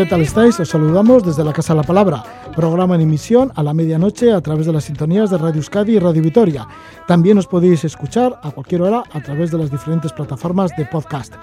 [0.00, 0.58] ¿Qué tal estáis?
[0.58, 2.24] Os saludamos desde la Casa la Palabra,
[2.56, 5.98] programa en emisión a la medianoche a través de las sintonías de Radio Euskadi y
[5.98, 6.66] Radio Vitoria.
[7.06, 11.34] También os podéis escuchar a cualquier hora a través de las diferentes plataformas de podcast.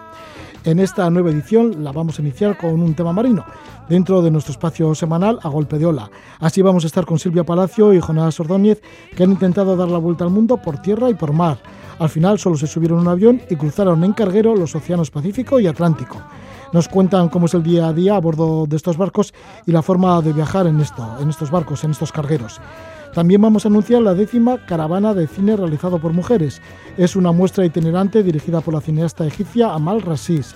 [0.63, 3.45] En esta nueva edición la vamos a iniciar con un tema marino,
[3.87, 6.09] dentro de nuestro espacio semanal a golpe de ola.
[6.39, 8.81] Así vamos a estar con Silvia Palacio y Jonás Ordóñez,
[9.15, 11.59] que han intentado dar la vuelta al mundo por tierra y por mar.
[11.99, 15.67] Al final solo se subieron un avión y cruzaron en carguero los océanos Pacífico y
[15.67, 16.23] Atlántico
[16.73, 19.33] nos cuentan cómo es el día a día a bordo de estos barcos
[19.65, 22.59] y la forma de viajar en, esto, en estos barcos, en estos cargueros.
[23.13, 26.61] También vamos a anunciar la décima caravana de cine realizado por mujeres.
[26.97, 30.55] Es una muestra itinerante dirigida por la cineasta egipcia Amal Rasis.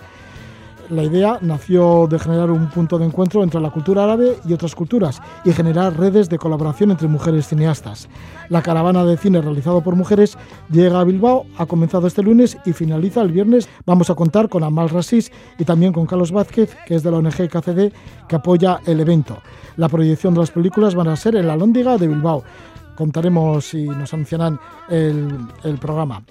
[0.92, 4.76] La idea nació de generar un punto de encuentro entre la cultura árabe y otras
[4.76, 8.10] culturas y generar redes de colaboración entre mujeres cineastas.
[8.50, 10.38] La caravana de cine realizado por mujeres
[10.70, 13.70] llega a Bilbao, ha comenzado este lunes y finaliza el viernes.
[13.86, 17.20] Vamos a contar con Amal Rasis y también con Carlos Vázquez, que es de la
[17.20, 17.94] ONG KCD,
[18.28, 19.38] que apoya el evento.
[19.78, 22.44] La proyección de las películas van a ser en la Lóndiga de Bilbao.
[22.98, 26.22] Contaremos y nos anunciarán el programa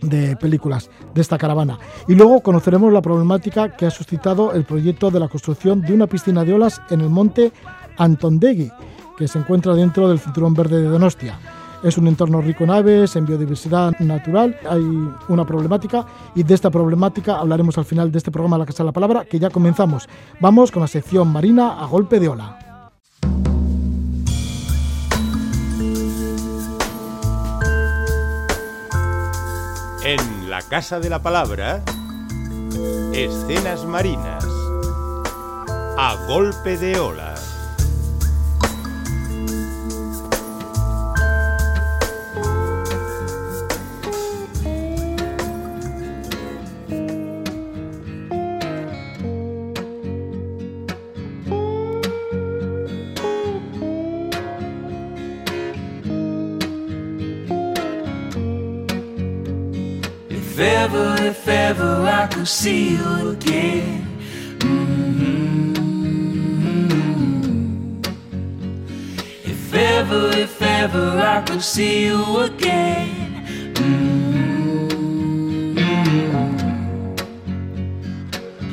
[0.00, 1.78] de películas de esta caravana.
[2.06, 6.06] Y luego conoceremos la problemática que ha suscitado el proyecto de la construcción de una
[6.06, 7.52] piscina de olas en el monte
[7.96, 8.70] Antondegui,
[9.16, 11.38] que se encuentra dentro del cinturón verde de Donostia.
[11.82, 14.82] Es un entorno rico en aves, en biodiversidad natural, hay
[15.28, 16.04] una problemática
[16.34, 19.24] y de esta problemática hablaremos al final de este programa La Casa de la Palabra,
[19.24, 20.08] que ya comenzamos.
[20.40, 22.67] Vamos con la sección marina a golpe de ola.
[30.58, 31.84] La Casa de la Palabra,
[33.12, 34.44] escenas marinas
[35.96, 37.37] a golpe de ola.
[62.48, 64.06] See you again.
[64.60, 65.74] mm
[69.44, 73.74] If ever, if ever I could see you again.
[73.74, 74.88] mm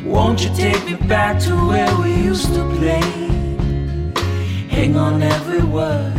[0.06, 3.04] Won't you take me back to where we used to play?
[4.70, 6.14] Hang on every word,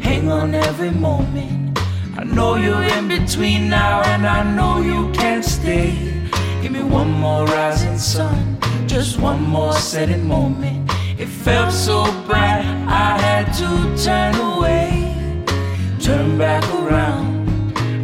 [0.00, 1.76] hang on every moment.
[2.16, 6.17] I know you're in between now, and I know you can't stay.
[6.90, 10.90] One more rising sun, just one more setting moment.
[11.18, 15.14] It felt so bright, I had to turn away,
[16.00, 17.48] turn back around,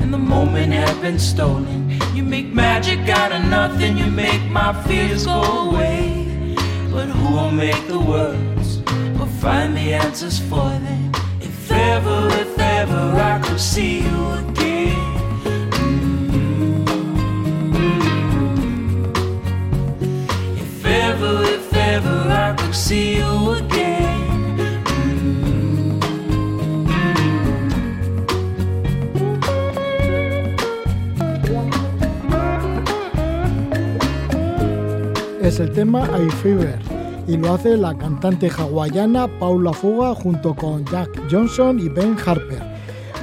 [0.03, 1.99] and the moment had been stolen.
[2.15, 6.55] You make magic out of nothing, you make my fears go away.
[6.91, 8.79] But who will make the words
[9.21, 11.13] or find the answers for them?
[11.41, 14.54] If ever, if ever I could see you again.
[35.45, 36.79] Es el tema I Fever
[37.29, 42.63] y lo hace la cantante hawaiana Paula Fuga junto con Jack Johnson y Ben Harper.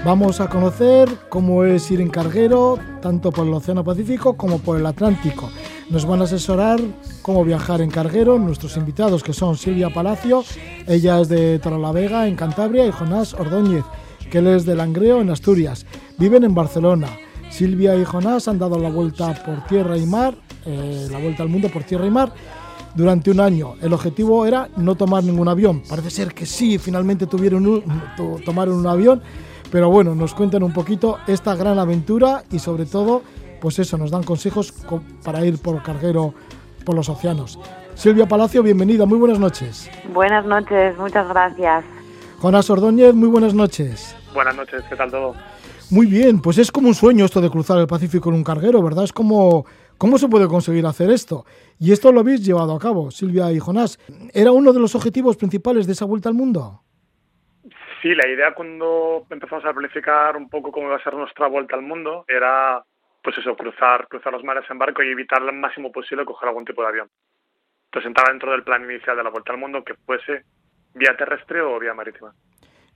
[0.05, 4.79] Vamos a conocer cómo es ir en carguero tanto por el Océano Pacífico como por
[4.79, 5.49] el Atlántico.
[5.89, 6.79] Nos van a asesorar
[7.21, 10.43] cómo viajar en carguero nuestros invitados que son Silvia Palacio,
[10.87, 13.83] ella es de Torrelavega en Cantabria y Jonás Ordóñez,
[14.31, 15.85] que él es de Langreo en Asturias.
[16.17, 17.07] Viven en Barcelona.
[17.49, 20.35] Silvia y Jonás han dado la vuelta por tierra y mar,
[20.65, 22.33] eh, la vuelta al mundo por tierra y mar
[22.95, 23.73] durante un año.
[23.81, 25.83] El objetivo era no tomar ningún avión.
[25.87, 27.83] Parece ser que sí, finalmente tuvieron un,
[28.15, 29.21] to- tomaron un avión,
[29.69, 33.21] pero bueno, nos cuentan un poquito esta gran aventura y sobre todo,
[33.59, 36.33] pues eso, nos dan consejos co- para ir por carguero
[36.83, 37.59] por los océanos.
[37.95, 39.89] Silvia Palacio, bienvenida, muy buenas noches.
[40.13, 41.85] Buenas noches, muchas gracias.
[42.39, 44.15] Jonás Ordóñez, muy buenas noches.
[44.33, 45.35] Buenas noches, ¿qué tal todo?
[45.91, 48.81] Muy bien, pues es como un sueño esto de cruzar el Pacífico en un carguero,
[48.81, 49.03] ¿verdad?
[49.03, 49.65] Es como,
[49.97, 51.45] ¿cómo se puede conseguir hacer esto?
[51.79, 53.99] Y esto lo habéis llevado a cabo, Silvia y Jonás.
[54.33, 56.81] ¿Era uno de los objetivos principales de esa vuelta al mundo?
[58.01, 61.75] Sí, la idea cuando empezamos a planificar un poco cómo iba a ser nuestra vuelta
[61.75, 62.83] al mundo era,
[63.23, 66.65] pues eso, cruzar, cruzar los mares en barco y evitar al máximo posible coger algún
[66.65, 67.09] tipo de avión.
[67.85, 70.43] Entonces entraba dentro del plan inicial de la vuelta al mundo que fuese
[70.93, 72.33] vía terrestre o vía marítima.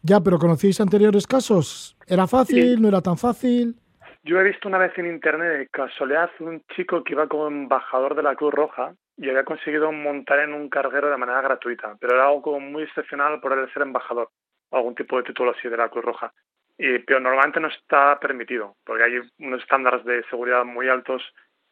[0.02, 1.98] Ya, pero ¿conocíais anteriores casos?
[2.08, 2.76] ¿Era fácil?
[2.76, 2.82] Sí.
[2.82, 3.76] ¿No era tan fácil?
[4.24, 8.16] Yo he visto una vez en internet de casualidad un chico que iba como embajador
[8.16, 12.16] de la Cruz Roja y había conseguido montar en un carguero de manera gratuita, pero
[12.16, 14.30] era algo como muy excepcional por el ser embajador
[14.70, 16.34] o algún tipo de título así de la Cruz Roja.
[16.78, 21.24] Y, pero normalmente no está permitido, porque hay unos estándares de seguridad muy altos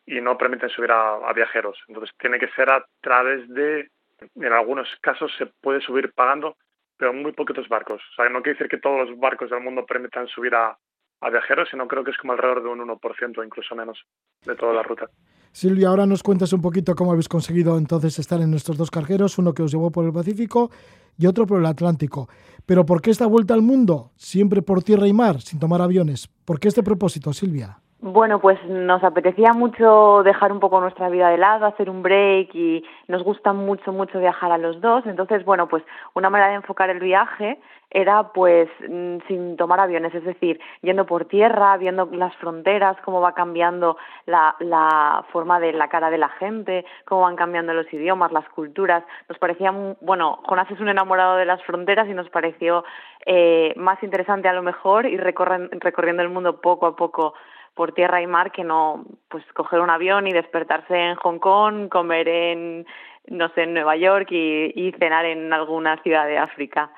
[0.05, 1.77] y no permiten subir a, viajeros.
[1.87, 3.89] Entonces tiene que ser a través de,
[4.35, 6.57] en algunos casos se puede subir pagando,
[6.97, 8.01] pero muy poquitos barcos.
[8.11, 10.77] O sea, no quiere decir que todos los barcos del mundo permitan subir a,
[11.21, 14.03] a viajeros, sino creo que es como alrededor de un 1% o incluso menos
[14.45, 15.07] de toda la ruta.
[15.53, 19.37] Silvia, ahora nos cuentas un poquito cómo habéis conseguido entonces estar en estos dos cargueros,
[19.37, 20.71] uno que os llevó por el Pacífico
[21.15, 22.27] y otro por el Atlántico.
[22.65, 24.11] Pero ¿por qué esta vuelta al mundo?
[24.17, 26.27] Siempre por tierra y mar, sin tomar aviones.
[26.43, 27.82] ¿Por qué este propósito, Silvia?
[28.05, 32.53] Bueno, pues nos apetecía mucho dejar un poco nuestra vida de lado, hacer un break
[32.53, 35.05] y nos gusta mucho, mucho viajar a los dos.
[35.05, 40.13] Entonces, bueno, pues una manera de enfocar el viaje era pues mm, sin tomar aviones,
[40.13, 43.95] es decir, yendo por tierra, viendo las fronteras, cómo va cambiando
[44.25, 48.49] la, la forma de la cara de la gente, cómo van cambiando los idiomas, las
[48.49, 49.05] culturas.
[49.29, 49.71] Nos parecía,
[50.01, 52.83] bueno, Jonas es un enamorado de las fronteras y nos pareció
[53.25, 57.33] eh, más interesante a lo mejor ir recorriendo el mundo poco a poco
[57.75, 61.89] por tierra y mar que no pues coger un avión y despertarse en Hong Kong,
[61.89, 62.85] comer en
[63.27, 66.91] no sé, en Nueva York y, cenar en alguna ciudad de África.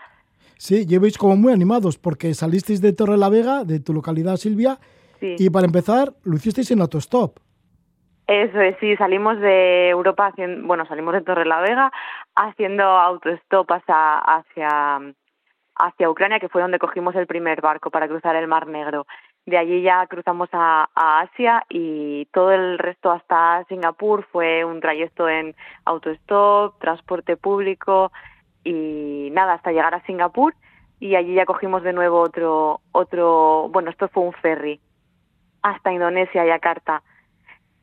[0.58, 4.78] Sí, llevéis como muy animados porque salisteis de Torre la Vega, de tu localidad Silvia,
[5.22, 7.40] y para empezar lo hicisteis en autostop.
[8.28, 11.92] Eso es, sí, salimos de Europa, haciendo, bueno, salimos de Torre la Vega
[12.36, 15.14] haciendo autostop hacia, hacia,
[15.76, 19.06] hacia Ucrania, que fue donde cogimos el primer barco para cruzar el Mar Negro.
[19.46, 25.30] De allí ya cruzamos a, Asia y todo el resto hasta Singapur fue un trayecto
[25.30, 25.56] en
[25.86, 28.12] autostop, transporte público
[28.64, 30.56] y nada, hasta llegar a Singapur
[31.00, 34.80] y allí ya cogimos de nuevo otro, otro, bueno, esto fue un ferry
[35.62, 37.04] hasta Indonesia, Yakarta.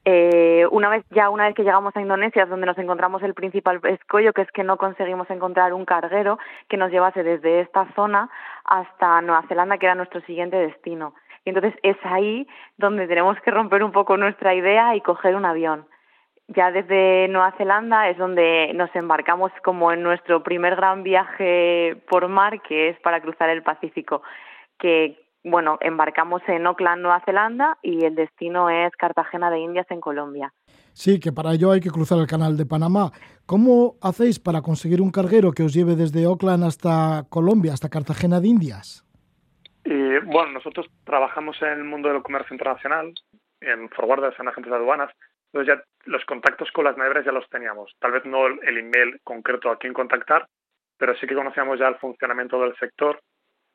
[0.04, 3.34] Eh, una vez ya una vez que llegamos a Indonesia es donde nos encontramos el
[3.34, 7.86] principal escollo que es que no conseguimos encontrar un carguero que nos llevase desde esta
[7.94, 8.28] zona
[8.64, 11.14] hasta Nueva Zelanda que era nuestro siguiente destino
[11.44, 12.46] y entonces es ahí
[12.76, 15.86] donde tenemos que romper un poco nuestra idea y coger un avión.
[16.48, 22.28] Ya desde Nueva Zelanda es donde nos embarcamos como en nuestro primer gran viaje por
[22.28, 24.22] mar, que es para cruzar el Pacífico,
[24.78, 30.00] que bueno, embarcamos en Auckland, Nueva Zelanda, y el destino es Cartagena de Indias en
[30.00, 30.52] Colombia.
[30.92, 33.10] Sí, que para ello hay que cruzar el canal de Panamá.
[33.46, 38.40] ¿Cómo hacéis para conseguir un carguero que os lleve desde Auckland hasta Colombia, hasta Cartagena
[38.40, 39.04] de Indias?
[39.92, 43.12] Y bueno, nosotros trabajamos en el mundo del comercio internacional,
[43.60, 45.12] en forwarders, en agentes de aduanas,
[45.52, 47.94] entonces ya los contactos con las navieras ya los teníamos.
[47.98, 50.46] Tal vez no el email concreto a quién contactar,
[50.96, 53.20] pero sí que conocíamos ya el funcionamiento del sector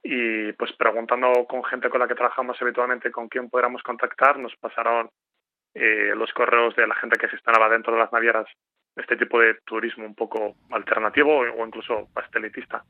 [0.01, 4.55] y pues preguntando con gente con la que trabajamos habitualmente con quién pudiéramos contactar, nos
[4.55, 5.11] pasaron
[5.75, 8.47] eh, los correos de la gente que gestionaba dentro de las navieras
[8.95, 12.83] este tipo de turismo un poco alternativo o incluso pastelitista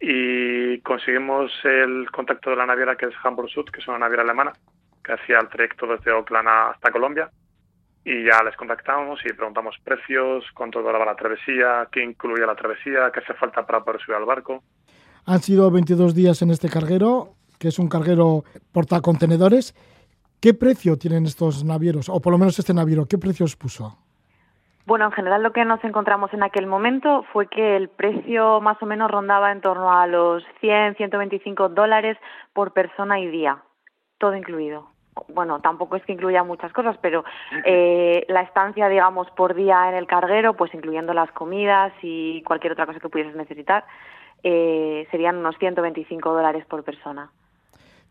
[0.00, 4.22] y conseguimos el contacto de la naviera que es Hamburg Sud, que es una naviera
[4.22, 4.52] alemana,
[5.02, 7.30] que hacía el trayecto desde Oakland hasta Colombia.
[8.04, 13.10] Y ya les contactamos y preguntamos precios, cuánto duraba la travesía, qué incluía la travesía,
[13.12, 14.62] qué hace falta para poder subir al barco.
[15.24, 19.74] Han sido 22 días en este carguero, que es un carguero portacontenedores.
[20.40, 22.08] ¿Qué precio tienen estos navieros?
[22.08, 23.98] O por lo menos este naviero, ¿qué precio os puso?
[24.86, 28.80] Bueno, en general lo que nos encontramos en aquel momento fue que el precio más
[28.80, 32.16] o menos rondaba en torno a los 100, 125 dólares
[32.52, 33.58] por persona y día,
[34.18, 34.88] todo incluido.
[35.28, 37.24] Bueno, tampoco es que incluya muchas cosas, pero
[37.64, 42.74] eh, la estancia, digamos, por día en el carguero, pues incluyendo las comidas y cualquier
[42.74, 43.84] otra cosa que pudieses necesitar,
[44.44, 47.30] eh, serían unos 125 dólares por persona.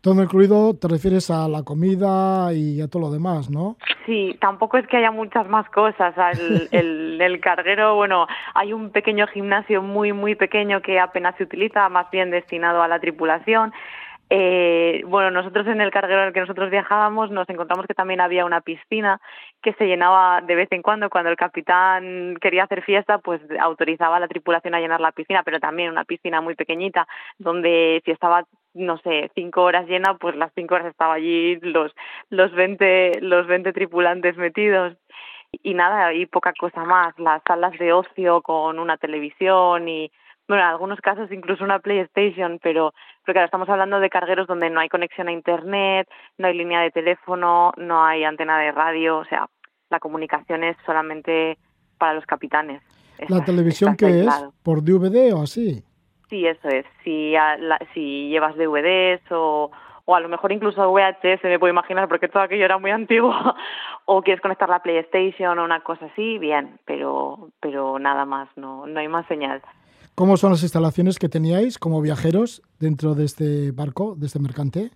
[0.06, 3.76] Todo incluido, te refieres a la comida y a todo lo demás, ¿no?
[4.06, 6.14] Sí, tampoco es que haya muchas más cosas.
[6.70, 11.88] El, el, carguero, bueno, hay un pequeño gimnasio muy, muy pequeño que apenas se utiliza,
[11.88, 13.72] más bien destinado a la tripulación.
[14.28, 18.20] Eh, bueno, nosotros en el carguero en el que nosotros viajábamos nos encontramos que también
[18.20, 19.20] había una piscina
[19.62, 21.10] que se llenaba de vez en cuando.
[21.10, 25.42] Cuando el capitán quería hacer fiesta, pues autorizaba a la tripulación a llenar la piscina,
[25.44, 27.06] pero también una piscina muy pequeñita
[27.38, 28.44] donde si estaba
[28.76, 31.92] no sé, cinco horas llena, pues las cinco horas estaba allí los,
[32.28, 34.96] los 20, los 20 tripulantes metidos.
[35.62, 40.10] Y nada, y poca cosa más, las salas de ocio con una televisión y,
[40.46, 42.92] bueno, en algunos casos incluso una PlayStation, pero,
[43.26, 46.80] pero claro, estamos hablando de cargueros donde no hay conexión a Internet, no hay línea
[46.80, 49.48] de teléfono, no hay antena de radio, o sea,
[49.90, 51.58] la comunicación es solamente
[51.98, 52.82] para los capitanes.
[53.28, 54.28] ¿La televisión qué es?
[54.62, 55.82] ¿Por DVD o así?
[56.30, 56.86] Sí, eso es.
[57.02, 57.34] Si,
[57.94, 59.72] si llevas DVDs o,
[60.04, 63.34] o a lo mejor incluso VHS, me puedo imaginar, porque todo aquello era muy antiguo,
[64.04, 68.86] o quieres conectar la PlayStation o una cosa así, bien, pero, pero nada más, no,
[68.86, 69.62] no hay más señal.
[70.16, 74.90] ¿Cómo son las instalaciones que teníais como viajeros dentro de este barco, de este mercante?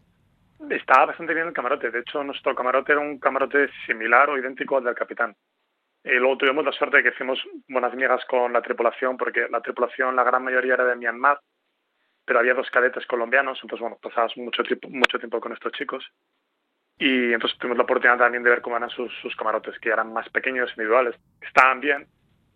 [0.71, 1.91] Estaba bastante bien el camarote.
[1.91, 5.37] De hecho, nuestro camarote era un camarote similar o idéntico al del capitán.
[6.03, 9.61] Y luego tuvimos la suerte de que hicimos buenas migas con la tripulación, porque la
[9.61, 11.39] tripulación, la gran mayoría era de Myanmar,
[12.25, 16.03] pero había dos cadetes colombianos, entonces, bueno, pasabas mucho mucho tiempo con estos chicos.
[16.99, 20.15] Y entonces tuvimos la oportunidad también de ver cómo eran sus, sus camarotes, que eran
[20.15, 21.15] más pequeños, individuales.
[21.43, 22.07] Estaban bien,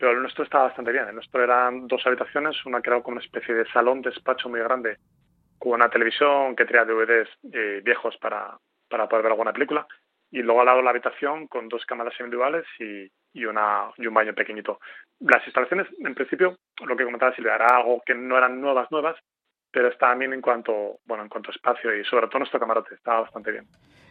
[0.05, 1.09] pero el nuestro estaba bastante bien.
[1.09, 4.61] El nuestro eran dos habitaciones, una que era como una especie de salón, despacho muy
[4.61, 4.99] grande,
[5.59, 8.59] con una televisión que traía DVDs eh, viejos para,
[8.91, 9.87] para poder ver alguna película,
[10.31, 14.13] y luego al lado la habitación con dos cámaras individuales y, y, una, y un
[14.13, 14.79] baño pequeñito.
[15.21, 19.17] Las instalaciones, en principio, lo que comentaba Silvia, era algo que no eran nuevas, nuevas,
[19.71, 22.95] pero estaban bien en cuanto, bueno, en cuanto a espacio y sobre todo nuestro camarote,
[22.95, 23.65] estaba bastante bien.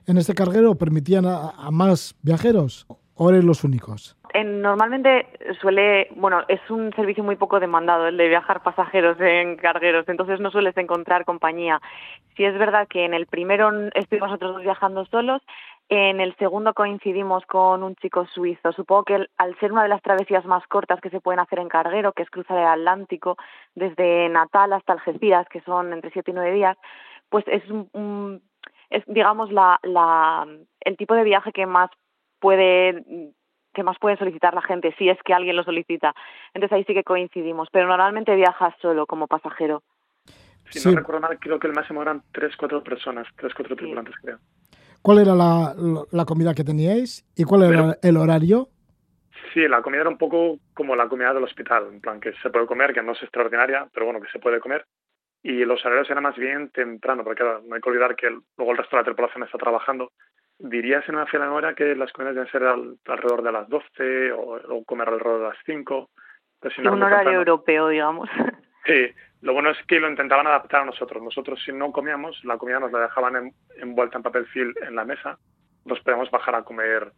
[0.07, 4.17] ¿En este carguero permitían a, a más viajeros o eran los únicos?
[4.41, 5.27] normalmente
[5.61, 10.39] suele, bueno, es un servicio muy poco demandado el de viajar pasajeros en cargueros, entonces
[10.39, 11.79] no sueles encontrar compañía.
[12.35, 15.41] Si es verdad que en el primero estuvimos nosotros dos viajando solos,
[15.89, 18.71] en el segundo coincidimos con un chico suizo.
[18.71, 21.69] Supongo que al ser una de las travesías más cortas que se pueden hacer en
[21.69, 23.37] carguero, que es cruzar el Atlántico
[23.75, 26.77] desde Natal hasta Algeciras, que son entre siete y nueve días,
[27.29, 28.41] pues es un,
[29.07, 29.79] digamos la
[30.81, 31.89] el tipo de viaje que más
[32.43, 33.05] puede
[33.73, 36.13] que más puede solicitar la gente si es que alguien lo solicita.
[36.53, 39.81] Entonces ahí sí que coincidimos, pero normalmente viajas solo como pasajero.
[40.69, 44.13] Si no recuerdo mal, creo que el máximo eran tres, cuatro personas, tres, cuatro tripulantes,
[44.21, 44.37] creo.
[45.01, 45.73] ¿Cuál era la,
[46.11, 48.67] la, comida que teníais y cuál era el horario?
[49.53, 52.49] Sí, la comida era un poco como la comida del hospital, en plan que se
[52.49, 54.85] puede comer, que no es extraordinaria, pero bueno, que se puede comer.
[55.41, 58.77] Y los horarios eran más bien temprano, porque no hay que olvidar que luego el
[58.77, 60.11] resto de la tripulación está trabajando
[60.63, 64.83] dirías en una fila hora que las comidas deben ser alrededor de las 12 o,
[64.85, 66.09] comer alrededor de las 5.
[66.59, 68.29] Pues, un horario europeo, digamos.
[68.85, 71.23] Sí, lo bueno es que lo intentaban adaptar a nosotros.
[71.23, 75.05] Nosotros si no comíamos, la comida nos la dejaban envuelta en papel film en la
[75.05, 75.37] mesa,
[75.85, 77.09] nos podíamos bajar a comer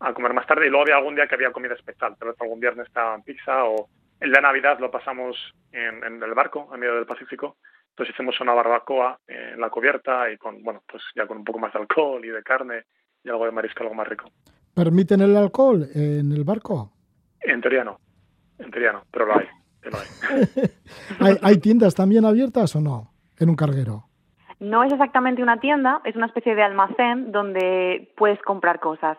[0.00, 2.40] a comer más tarde y luego había algún día que había comida especial, tal vez
[2.42, 3.88] algún viernes estaba en pizza o
[4.20, 5.34] el de Navidad lo pasamos
[5.72, 7.56] en, en el barco, en medio del Pacífico,
[7.98, 11.58] entonces hicimos una barbacoa en la cubierta y con, bueno, pues ya con un poco
[11.58, 12.84] más de alcohol y de carne
[13.24, 14.30] y algo de marisco, algo más rico.
[14.72, 16.92] ¿Permiten el alcohol en el barco?
[17.40, 17.98] En teoría no,
[18.60, 19.46] en teoría no, pero lo hay.
[21.18, 21.36] hay.
[21.42, 24.04] ¿Hay, tiendas también abiertas o no en un carguero?
[24.60, 29.18] No es exactamente una tienda, es una especie de almacén donde puedes comprar cosas.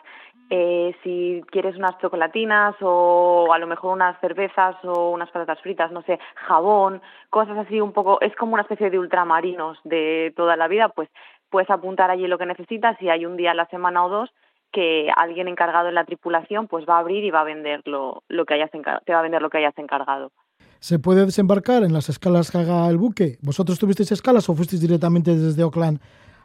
[0.52, 5.92] Eh, si quieres unas chocolatinas o a lo mejor unas cervezas o unas patatas fritas,
[5.92, 10.56] no sé, jabón, cosas así un poco, es como una especie de ultramarinos de toda
[10.56, 11.08] la vida, pues
[11.52, 14.32] puedes apuntar allí lo que necesitas y hay un día a la semana o dos
[14.72, 18.24] que alguien encargado en la tripulación pues va a abrir y va a vender lo,
[18.48, 20.32] que hayas te va a vender lo que hayas encargado.
[20.80, 23.38] ¿Se puede desembarcar en las escalas que haga el buque?
[23.42, 26.00] ¿Vosotros tuvisteis escalas o fuisteis directamente desde Oakland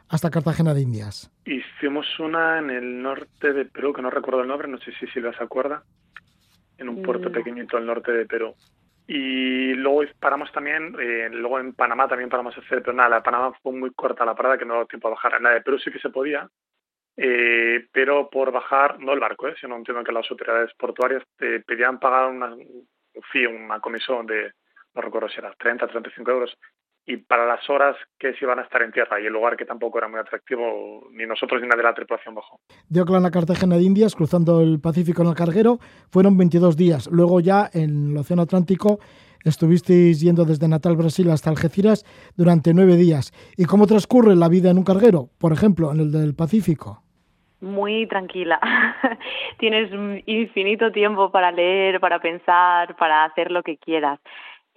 [0.09, 1.31] hasta Cartagena de Indias.
[1.45, 5.07] Hicimos una en el norte de Perú, que no recuerdo el nombre, no sé si
[5.07, 5.83] Silvia se acuerda,
[6.77, 7.33] en un puerto mm.
[7.33, 8.55] pequeñito al norte de Perú.
[9.07, 13.15] Y luego paramos también, eh, luego en Panamá también paramos a hacer, pero nada, la
[13.17, 15.35] de Panamá fue muy corta la parada que no dio tiempo a bajar.
[15.35, 16.49] En la de Perú sí que se podía,
[17.17, 21.59] eh, pero por bajar, no el barco, eh, sino entiendo que las autoridades portuarias te
[21.61, 24.51] pedían pagar una, una comisión de,
[24.95, 26.57] no recuerdo si era 30, 35 euros
[27.07, 29.65] y para las horas que se iban a estar en tierra y el lugar que
[29.65, 32.59] tampoco era muy atractivo, ni nosotros ni nadie de la tripulación bajó.
[32.89, 35.77] De Oakland a Cartagena de Indias, cruzando el Pacífico en el carguero,
[36.11, 37.07] fueron 22 días.
[37.11, 38.99] Luego ya en el Océano Atlántico
[39.43, 42.03] estuvisteis yendo desde Natal, Brasil, hasta Algeciras
[42.35, 43.31] durante nueve días.
[43.55, 47.03] ¿Y cómo transcurre la vida en un carguero, por ejemplo, en el del Pacífico?
[47.61, 48.59] Muy tranquila.
[49.59, 49.91] Tienes
[50.25, 54.19] infinito tiempo para leer, para pensar, para hacer lo que quieras.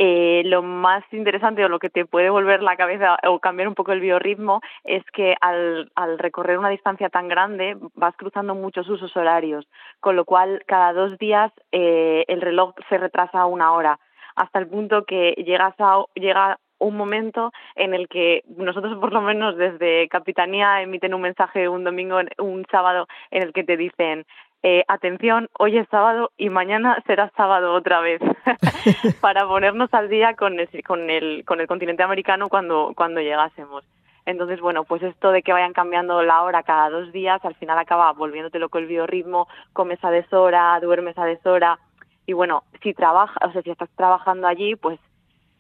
[0.01, 3.75] Eh, lo más interesante o lo que te puede volver la cabeza o cambiar un
[3.75, 9.17] poco el biorritmo es que al, recorrer una distancia tan grande vas cruzando muchos usos
[9.17, 9.67] horarios,
[9.99, 13.99] con lo cual cada dos días eh, el reloj se retrasa una hora,
[14.37, 19.21] hasta el punto que llegas a, llega un momento en el que nosotros por lo
[19.21, 24.25] menos desde Capitanía emiten un mensaje un domingo, un sábado en el que te dicen
[24.63, 28.21] eh, atención, hoy es sábado y mañana será sábado otra vez,
[29.21, 33.85] para ponernos al día con el, con el, con el continente americano cuando, cuando llegásemos.
[34.27, 37.79] Entonces, bueno, pues esto de que vayan cambiando la hora cada dos días, al final
[37.79, 41.79] acaba volviéndote loco el biorritmo, comes a deshora, duermes a deshora,
[42.27, 45.01] y bueno, si trabajas, o sea, si estás trabajando allí, pues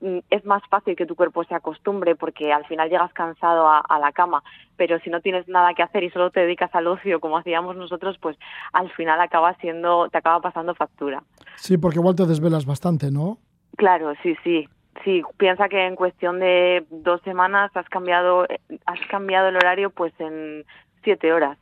[0.00, 3.99] es más fácil que tu cuerpo se acostumbre porque al final llegas cansado a, a,
[3.99, 4.43] la cama,
[4.76, 7.76] pero si no tienes nada que hacer y solo te dedicas al ocio como hacíamos
[7.76, 8.37] nosotros, pues
[8.73, 11.23] al final acaba siendo, te acaba pasando factura.
[11.57, 13.38] Sí, porque igual te desvelas bastante, ¿no?
[13.76, 14.69] Claro, sí, sí.
[15.05, 18.47] Sí, piensa que en cuestión de dos semanas has cambiado,
[18.87, 20.64] has cambiado el horario pues en
[21.05, 21.57] siete horas.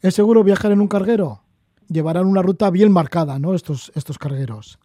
[0.00, 1.40] ¿Es seguro viajar en un carguero?
[1.88, 3.54] Llevarán una ruta bien marcada, ¿no?
[3.54, 4.78] Estos, estos cargueros.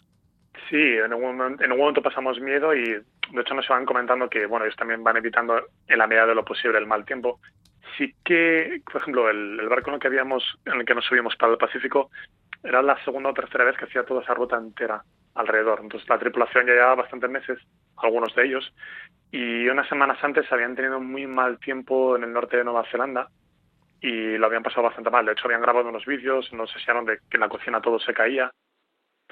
[0.69, 4.29] Sí, en un, momento, en un momento pasamos miedo y de hecho nos van comentando
[4.29, 7.39] que bueno ellos también van evitando en la medida de lo posible el mal tiempo.
[7.97, 11.35] Sí que, por ejemplo, el, barco en el que habíamos, en el que nos subimos
[11.35, 12.09] para el Pacífico,
[12.63, 15.03] era la segunda o tercera vez que hacía toda esa ruta entera
[15.35, 15.79] alrededor.
[15.81, 17.59] Entonces la tripulación ya llevaba bastantes meses,
[17.97, 18.73] algunos de ellos,
[19.31, 23.27] y unas semanas antes habían tenido muy mal tiempo en el norte de Nueva Zelanda
[23.99, 25.25] y lo habían pasado bastante mal.
[25.25, 28.13] De hecho, habían grabado unos vídeos, nos enseñaron de que en la cocina todo se
[28.13, 28.51] caía.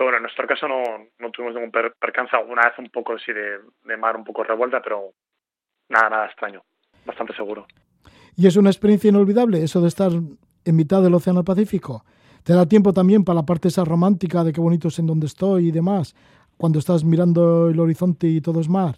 [0.01, 0.81] Pero bueno, en nuestro caso no,
[1.19, 4.43] no tuvimos ningún per percance, alguna vez un poco así de, de mar un poco
[4.43, 5.11] revuelta, pero
[5.89, 6.63] nada, nada extraño,
[7.05, 7.67] bastante seguro.
[8.35, 12.03] ¿Y es una experiencia inolvidable eso de estar en mitad del Océano Pacífico?
[12.43, 15.27] ¿Te da tiempo también para la parte esa romántica de qué bonito es en donde
[15.27, 16.15] estoy y demás?
[16.57, 18.95] Cuando estás mirando el horizonte y todo es mar.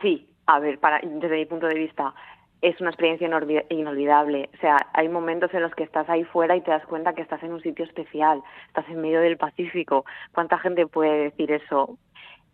[0.00, 2.14] Sí, a ver, para, desde mi punto de vista,
[2.62, 3.28] es una experiencia
[3.68, 4.50] inolvidable.
[4.54, 7.22] O sea, hay momentos en los que estás ahí fuera y te das cuenta que
[7.22, 10.04] estás en un sitio especial, estás en medio del Pacífico.
[10.32, 11.98] ¿Cuánta gente puede decir eso?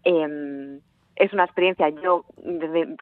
[0.04, 0.80] Eh,
[1.16, 2.24] es una experiencia, yo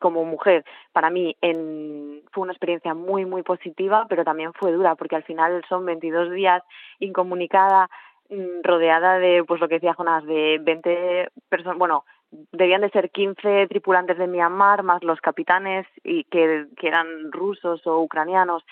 [0.01, 4.95] como mujer, para mí en, fue una experiencia muy, muy positiva, pero también fue dura,
[4.97, 6.63] porque al final son 22 días
[6.99, 7.89] incomunicada,
[8.29, 12.05] mm, rodeada de, pues lo que decía Jonas, de 20 personas, bueno,
[12.53, 17.87] debían de ser 15 tripulantes de Myanmar, más los capitanes, y que, que eran rusos
[17.87, 18.65] o ucranianos.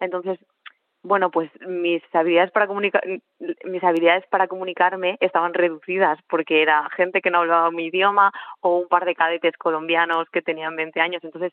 [0.00, 0.38] Entonces,
[1.02, 7.30] bueno, pues mis habilidades para mis habilidades para comunicarme estaban reducidas porque era gente que
[7.30, 11.22] no hablaba mi idioma o un par de cadetes colombianos que tenían 20 años.
[11.22, 11.52] Entonces,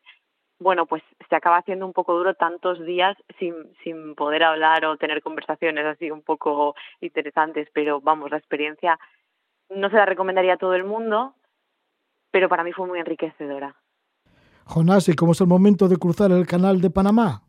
[0.60, 4.98] bueno, pues se acaba haciendo un poco duro tantos días sin, sin poder hablar o
[4.98, 8.98] tener conversaciones así un poco interesantes, pero vamos, la experiencia
[9.70, 11.36] no se la recomendaría a todo el mundo,
[12.34, 13.76] pero para mí fue muy enriquecedora.
[14.66, 17.44] Jonás, ¿y cómo es el momento de cruzar el canal de Panamá?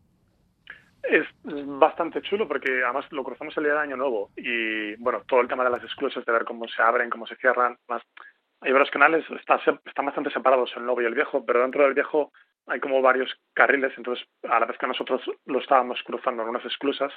[1.02, 5.40] Es bastante chulo porque además lo cruzamos el día de Año Nuevo y bueno, todo
[5.40, 8.02] el tema de las esclusas, de ver cómo se abren, cómo se cierran, más
[8.60, 11.94] hay varios canales, está, están bastante separados el nuevo y el viejo, pero dentro del
[11.94, 12.30] viejo
[12.66, 16.64] hay como varios carriles, entonces a la vez que nosotros lo estábamos cruzando en unas
[16.66, 17.12] esclusas,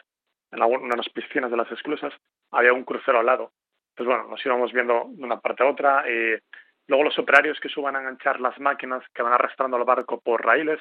[0.51, 2.13] en, unas piscinas de las esclusas,
[2.51, 3.51] había un crucero al lado.
[3.91, 6.05] Entonces bueno, nos íbamos viendo de una parte a otra.
[6.09, 6.37] y
[6.87, 10.45] luego los operarios que suban a enganchar las máquinas que van arrastrando al barco por
[10.45, 10.79] raíles,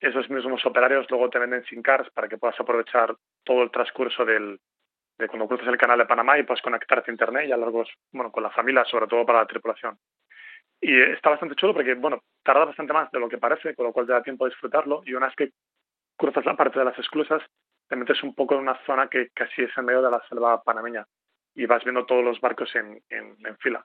[0.00, 4.24] esos mismos operarios luego te venden sin cars para que puedas aprovechar todo el transcurso
[4.24, 4.58] del,
[5.18, 7.88] de cuando cruzas el canal de Panamá y puedas conectarte a internet y a largos,
[8.10, 9.98] bueno, con la familia, sobre todo para la tripulación.
[10.80, 13.92] Y está bastante chulo porque, bueno, tarda bastante más de lo que parece, con lo
[13.92, 15.02] cual te da tiempo de disfrutarlo.
[15.04, 15.50] Y una vez que
[16.16, 17.42] cruzas la parte de las esclusas,
[17.86, 20.62] te metes un poco en una zona que casi es en medio de la selva
[20.62, 21.06] panameña
[21.54, 23.84] y vas viendo todos los barcos en, en fila.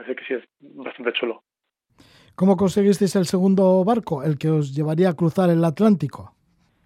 [0.00, 1.42] Así que sí, es bastante chulo.
[2.34, 6.34] ¿Cómo conseguisteis el segundo barco, el que os llevaría a cruzar el Atlántico?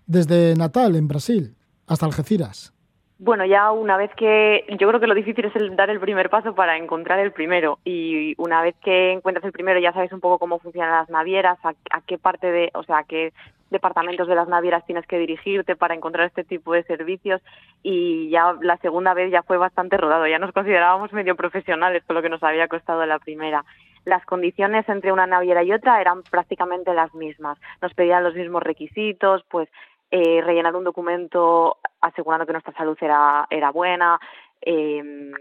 [0.07, 2.74] Desde Natal, en Brasil, hasta Algeciras.
[3.19, 6.29] Bueno, ya una vez que yo creo que lo difícil es el, dar el primer
[6.31, 7.79] paso para encontrar el primero.
[7.85, 11.59] Y una vez que encuentras el primero ya sabes un poco cómo funcionan las navieras,
[11.65, 13.33] a, a qué parte de, o sea, a qué
[13.71, 17.41] departamentos de las navieras tienes que dirigirte para encontrar este tipo de servicios.
[17.85, 22.17] Y ya la segunda vez ya fue bastante rodado, ya nos considerábamos medio profesionales con
[22.17, 23.65] lo que nos había costado la primera.
[24.05, 27.59] Las condiciones entre una naviera y otra eran prácticamente las mismas.
[27.81, 29.69] Nos pedían los mismos requisitos, pues
[30.11, 34.19] eh, rellenar un documento asegurando que nuestra salud era, era buena.
[34.61, 35.33] Eh,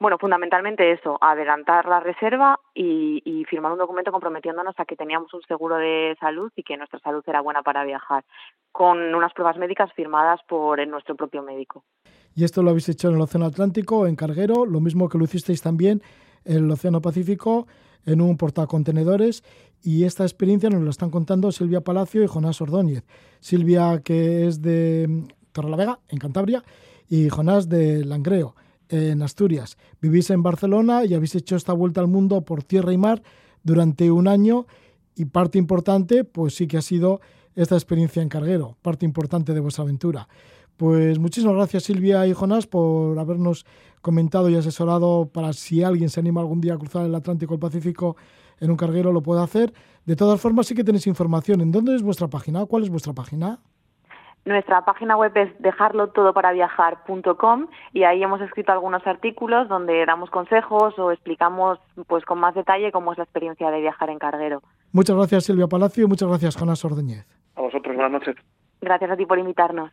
[0.00, 5.34] bueno, fundamentalmente eso, adelantar la reserva y, y, firmar un documento comprometiéndonos a que teníamos
[5.34, 8.24] un seguro de salud y que nuestra salud era buena para viajar,
[8.70, 11.82] con unas pruebas médicas firmadas por nuestro propio médico.
[12.36, 15.24] ¿Y esto lo habéis hecho en el Océano Atlántico, en Carguero, lo mismo que lo
[15.24, 16.00] hicisteis también
[16.44, 17.66] en el Océano Pacífico,
[18.06, 19.42] en un portacontenedores?
[19.82, 23.04] Y esta experiencia nos la están contando Silvia Palacio y Jonás Ordóñez.
[23.40, 26.64] Silvia, que es de Torrelavega, en Cantabria,
[27.08, 28.54] y Jonás de Langreo
[28.88, 29.76] en Asturias.
[30.00, 33.22] Vivís en Barcelona y habéis hecho esta vuelta al mundo por tierra y mar
[33.62, 34.66] durante un año
[35.14, 37.20] y parte importante, pues sí que ha sido
[37.54, 40.28] esta experiencia en carguero, parte importante de vuestra aventura.
[40.78, 43.66] Pues muchísimas gracias Silvia y Jonás por habernos
[44.00, 47.56] comentado y asesorado para si alguien se anima algún día a cruzar el Atlántico o
[47.56, 48.16] el Pacífico
[48.60, 49.72] en un carguero lo puede hacer.
[50.06, 51.60] De todas formas sí que tenéis información.
[51.60, 52.64] ¿En dónde es vuestra página?
[52.66, 53.58] ¿Cuál es vuestra página?
[54.44, 61.10] Nuestra página web es dejarlotodoparaviajar.com y ahí hemos escrito algunos artículos donde damos consejos o
[61.10, 64.62] explicamos pues con más detalle cómo es la experiencia de viajar en carguero.
[64.92, 67.26] Muchas gracias Silvia Palacio y muchas gracias Jonas Ordeñez.
[67.56, 68.36] A vosotros, buenas noches.
[68.80, 69.90] Gracias a ti por invitarnos.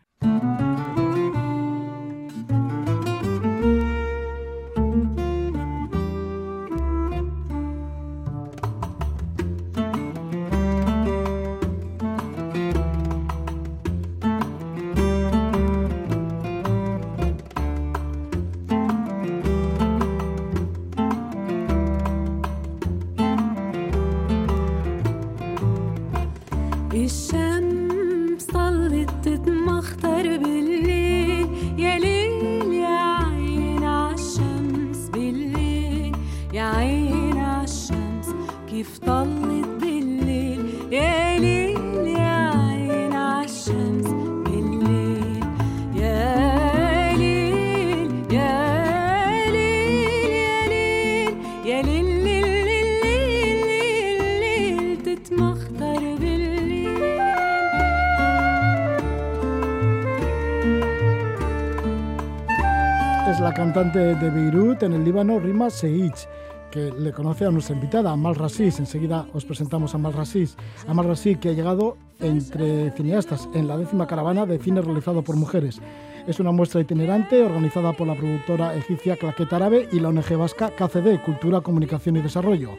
[64.14, 66.28] De Beirut en el Líbano, Rima Seich,
[66.70, 68.80] que le conoce a nuestra invitada, Amal Rasis.
[68.80, 70.56] Enseguida os presentamos a Amal Rasis.
[70.88, 75.36] Amal Rasis, que ha llegado entre cineastas en la décima caravana de cine realizado por
[75.36, 75.82] mujeres.
[76.28, 80.70] Es una muestra itinerante organizada por la productora egipcia Claquet Árabe y la ONG vasca
[80.70, 82.72] KCD, Cultura, Comunicación y Desarrollo.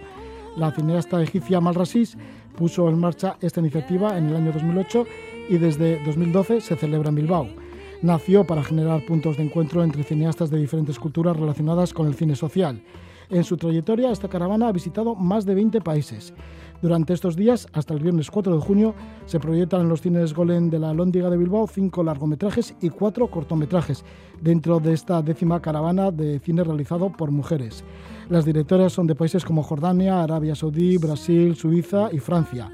[0.56, 2.16] La cineasta egipcia Amal Rasis
[2.56, 5.06] puso en marcha esta iniciativa en el año 2008
[5.48, 7.65] y desde 2012 se celebra en Bilbao.
[8.02, 12.36] Nació para generar puntos de encuentro entre cineastas de diferentes culturas relacionadas con el cine
[12.36, 12.82] social.
[13.30, 16.34] En su trayectoria, esta caravana ha visitado más de 20 países.
[16.82, 20.68] Durante estos días, hasta el viernes 4 de junio, se proyectan en los cines Golem
[20.68, 24.04] de la Lóndiga de Bilbao cinco largometrajes y cuatro cortometrajes
[24.42, 27.82] dentro de esta décima caravana de cine realizado por mujeres.
[28.28, 32.70] Las directoras son de países como Jordania, Arabia Saudí, Brasil, Suiza y Francia.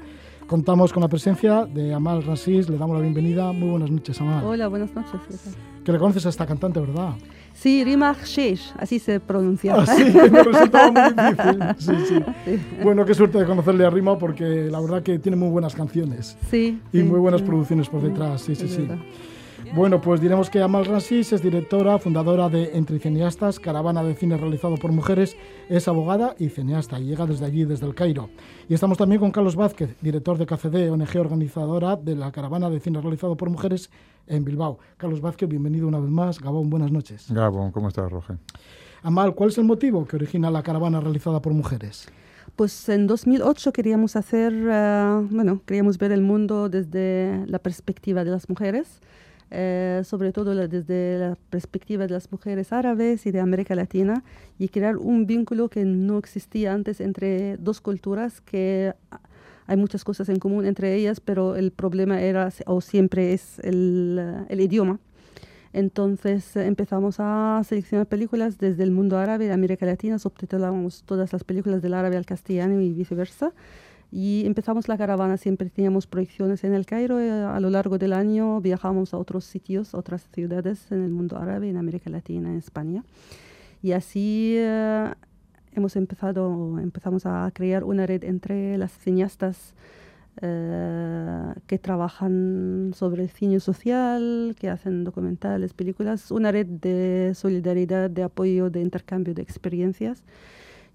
[0.47, 3.51] Contamos con la presencia de Amal Rasis, le damos la bienvenida.
[3.51, 4.43] Muy buenas noches, Amal.
[4.43, 5.21] Hola, buenas noches.
[5.83, 7.13] Que le conoces a esta cantante, ¿verdad?
[7.53, 9.75] Sí, Rima Shesh, así se pronuncia.
[9.77, 11.63] Ah, sí, me resultaba muy difícil.
[11.77, 11.93] Sí,
[12.45, 12.59] sí.
[12.83, 16.37] Bueno, qué suerte de conocerle a Rima porque la verdad que tiene muy buenas canciones
[16.49, 16.79] Sí.
[16.91, 17.47] y sí, muy buenas sí.
[17.47, 18.41] producciones por detrás.
[18.41, 18.87] Sí, sí, sí.
[19.75, 24.37] Bueno, pues diremos que Amal Rasis es directora, fundadora de Entre Cineastas, caravana de cine
[24.37, 25.35] realizado por mujeres,
[25.67, 28.29] es abogada y cineasta y llega desde allí, desde el Cairo.
[28.69, 32.79] Y estamos también con Carlos Vázquez, director de KCD, ONG organizadora de la caravana de
[32.81, 33.89] cine realizado por mujeres
[34.27, 34.77] en Bilbao.
[34.95, 36.39] Carlos Vázquez, bienvenido una vez más.
[36.39, 37.25] Gabón, buenas noches.
[37.31, 38.35] Gabón, ¿cómo estás, Roge?
[39.01, 42.07] Amal, ¿cuál es el motivo que origina la caravana realizada por mujeres?
[42.55, 48.29] Pues en 2008 queríamos hacer, eh, bueno, queríamos ver el mundo desde la perspectiva de
[48.29, 49.01] las mujeres,
[49.53, 54.23] eh, sobre todo desde la perspectiva de las mujeres árabes y de América Latina,
[54.59, 58.93] y crear un vínculo que no existía antes entre dos culturas que
[59.67, 64.45] hay muchas cosas en común entre ellas, pero el problema era o siempre es el,
[64.49, 64.99] el idioma.
[65.71, 71.33] Entonces eh, empezamos a seleccionar películas desde el mundo árabe, de América Latina, subtitulamos todas
[71.33, 73.53] las películas del árabe al castellano y viceversa.
[74.15, 78.13] Y empezamos la caravana, siempre teníamos proyecciones en el Cairo, eh, a lo largo del
[78.13, 82.57] año viajamos a otros sitios, otras ciudades en el mundo árabe, en América Latina, en
[82.57, 83.03] España.
[83.81, 85.11] Y así eh,
[85.71, 89.73] hemos empezado, empezamos a crear una red entre las cineastas
[90.43, 98.11] eh, que trabajan sobre el cine social, que hacen documentales, películas, una red de solidaridad,
[98.11, 100.23] de apoyo, de intercambio de experiencias.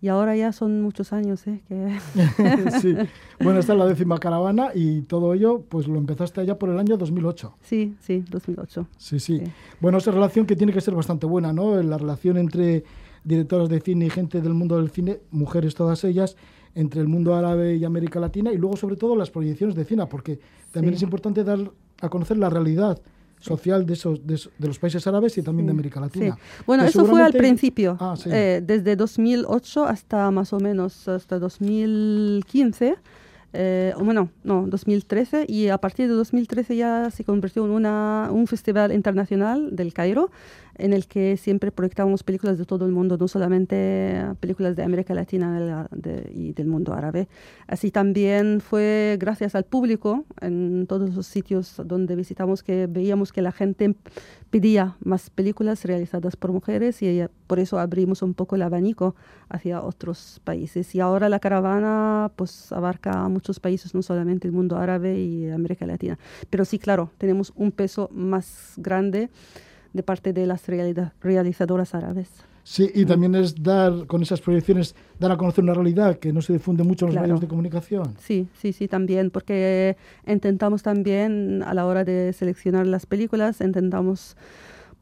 [0.00, 1.60] Y ahora ya son muchos años ¿eh?
[1.68, 1.98] que
[2.80, 2.94] sí.
[3.40, 6.78] Bueno, esta es la décima caravana y todo ello pues lo empezaste allá por el
[6.78, 7.54] año 2008.
[7.62, 8.86] sí, sí, 2008.
[8.96, 9.38] Sí, sí.
[9.38, 9.44] Sí.
[9.80, 11.80] Bueno, esa relación que tiene que ser bastante buena, ¿no?
[11.82, 12.84] La relación entre
[13.24, 16.36] directoras de cine y gente del mundo del cine, mujeres todas ellas,
[16.74, 20.06] entre el mundo árabe y América Latina y luego sobre todo las proyecciones de cine,
[20.06, 20.38] porque
[20.70, 20.98] también Sí.
[20.98, 21.58] es importante dar
[22.00, 23.00] a conocer la realidad
[23.40, 26.34] social de esos de, los países árabes y también de América Latina.
[26.34, 26.62] Sí.
[26.66, 28.28] Bueno, Que eso fue al principio, Ah, sí.
[28.32, 32.96] eh, desde 2008 hasta más o menos hasta 2015.
[33.54, 38.28] eh, o bueno, no, 2013 y a partir de 2013 ya se convirtió en una,
[38.30, 40.30] un festival internacional del Cairo
[40.78, 45.12] en el que siempre proyectábamos películas de todo el mundo, no solamente películas de América
[45.14, 47.28] Latina de de- y del mundo árabe.
[47.66, 53.42] Así también fue gracias al público en todos los sitios donde visitamos que veíamos que
[53.42, 53.94] la gente
[54.50, 59.14] pedía más películas realizadas por mujeres y por eso abrimos un poco el abanico
[59.48, 60.94] hacia otros países.
[60.94, 65.86] Y ahora la caravana pues abarca muchos países, no solamente el mundo árabe y América
[65.86, 66.18] Latina.
[66.50, 69.28] Pero sí, claro, tenemos un peso más grande
[69.92, 72.28] de parte de las realizadoras árabes.
[72.68, 76.42] Sí, y también es dar, con esas proyecciones, dar a conocer una realidad que no
[76.42, 78.14] se difunde mucho en los medios de comunicación.
[78.18, 79.96] Sí, sí, sí, también, porque
[80.26, 84.36] intentamos también, a la hora de seleccionar las películas, intentamos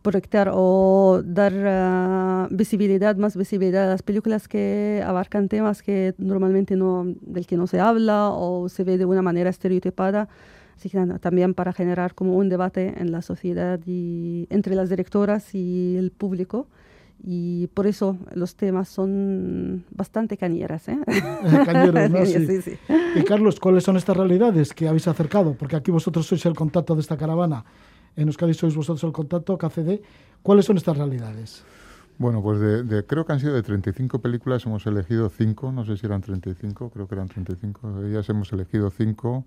[0.03, 6.77] proyectar o dar ah, visibilidad, más visibilidad a las películas que abarcan temas que normalmente
[6.77, 10.29] no, del que no se habla o se ve de una manera estereotipada.
[10.77, 15.55] Así que también para generar como un debate en la sociedad y entre las directoras
[15.55, 16.67] y el público
[17.25, 20.89] y por eso los temas son bastante cañeras.
[20.89, 20.99] ¿eh?
[21.65, 22.27] Cañeros, ¿no?
[22.27, 22.63] Sí.
[22.63, 22.79] Sí,
[23.15, 25.55] Y Carlos, ¿cuáles son estas realidades que habéis acercado?
[25.55, 27.65] Porque aquí vosotros sois el contacto de esta caravana,
[28.17, 30.01] en Euskadi sois vosotros el contacto, KCD.
[30.43, 31.65] ¿Cuáles son estas realidades?
[32.19, 35.99] Bueno, pues de, creo que han sido de 35 películas, hemos elegido 5, no sé
[35.99, 39.45] si eran 35, creo que eran 35, de ellas hemos elegido 5.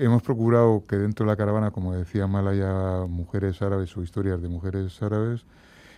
[0.00, 4.40] Hemos procurado que dentro de la caravana, como decía Mal, haya mujeres árabes o historias
[4.40, 5.44] de mujeres árabes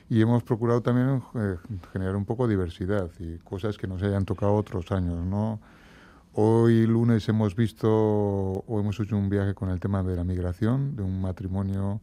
[0.09, 1.57] y hemos procurado también eh,
[1.93, 5.61] generar un poco de diversidad y cosas que nos hayan tocado otros años, ¿no?
[6.33, 10.97] Hoy lunes hemos visto o hemos hecho un viaje con el tema de la migración,
[10.97, 12.01] de un matrimonio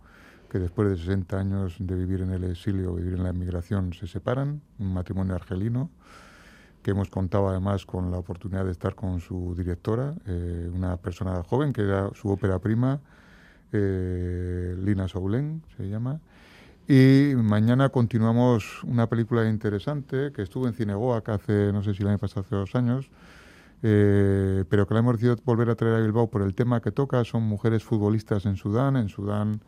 [0.51, 4.05] que después de 60 años de vivir en el exilio, vivir en la migración, se
[4.05, 5.89] separan, un matrimonio argelino,
[6.87, 11.43] que hemos contado además con la oportunidad de estar con su directora, eh, una persona
[11.43, 13.01] joven que era su ópera prima,
[13.73, 16.21] eh, Lina Soulén se llama,
[16.87, 22.07] y mañana continuamos una película interesante que estuvo en Cinegoa hace, no sé si el
[22.07, 23.09] año pasado, hace dos años,
[23.83, 26.93] eh, pero que la hemos decidido volver a traer a Bilbao por el tema que
[26.93, 27.21] toca.
[27.25, 28.95] Son mujeres futbolistas en Sudán.
[28.95, 29.59] En Sudán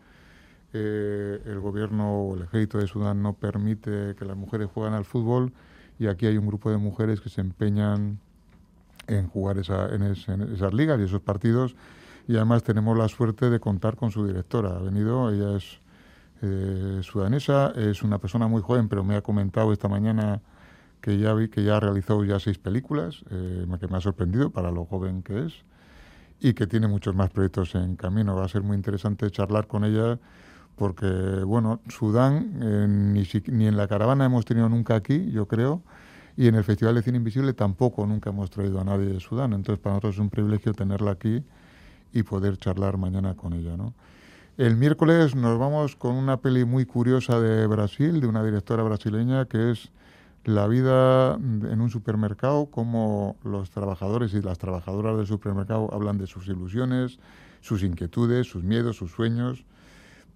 [0.71, 5.51] el gobierno o el ejército de Sudán no permite que las mujeres jueguen al fútbol
[5.99, 8.19] y aquí hay un grupo de mujeres que se empeñan
[9.07, 11.75] en jugar esa, en, en esas ligas y esos partidos
[12.29, 14.77] y además tenemos la suerte de contar con su directora.
[14.77, 15.79] Ha venido, ella es
[16.43, 20.39] eh, sudanesa, es una persona muy joven, pero me ha comentado esta mañana
[21.01, 24.51] que ya vi que ya ha realizado ya seis películas, eh, que me ha sorprendido
[24.51, 25.53] para lo joven que es
[26.39, 28.35] y que tiene muchos más proyectos en camino.
[28.35, 30.19] Va a ser muy interesante charlar con ella
[30.79, 35.83] porque, bueno, Sudán eh, ni, ni en la caravana hemos tenido nunca aquí, yo creo,
[36.37, 39.51] y en el Festival de Cine Invisible tampoco nunca hemos traído a nadie de Sudán.
[39.51, 41.43] Entonces, para nosotros es un privilegio tenerla aquí
[42.13, 43.93] y poder charlar mañana con ella, ¿no?
[44.55, 49.45] El miércoles nos vamos con una peli muy curiosa de Brasil, de una directora brasileña,
[49.45, 49.91] que es
[50.45, 56.27] la vida en un supermercado, cómo los trabajadores y las trabajadoras del supermercado hablan de
[56.27, 57.19] sus ilusiones,
[57.59, 59.65] sus inquietudes, sus miedos, sus sueños.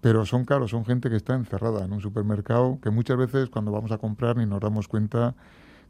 [0.04, 3.72] Pero son, claro, son gente que está encerrada en un supermercado, que muchas veces cuando
[3.72, 5.34] vamos a comprar ni nos damos cuenta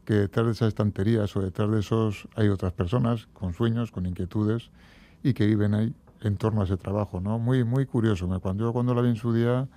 [0.05, 4.05] que detrás de esas estanterías o detrás de esos hay otras personas con sueños, con
[4.05, 4.71] inquietudes
[5.21, 7.39] y que viven ahí en torno a ese trabajo, ¿no?
[7.39, 8.25] Muy, muy curioso.
[8.25, 9.67] Me, cuando cuando la vi en su día,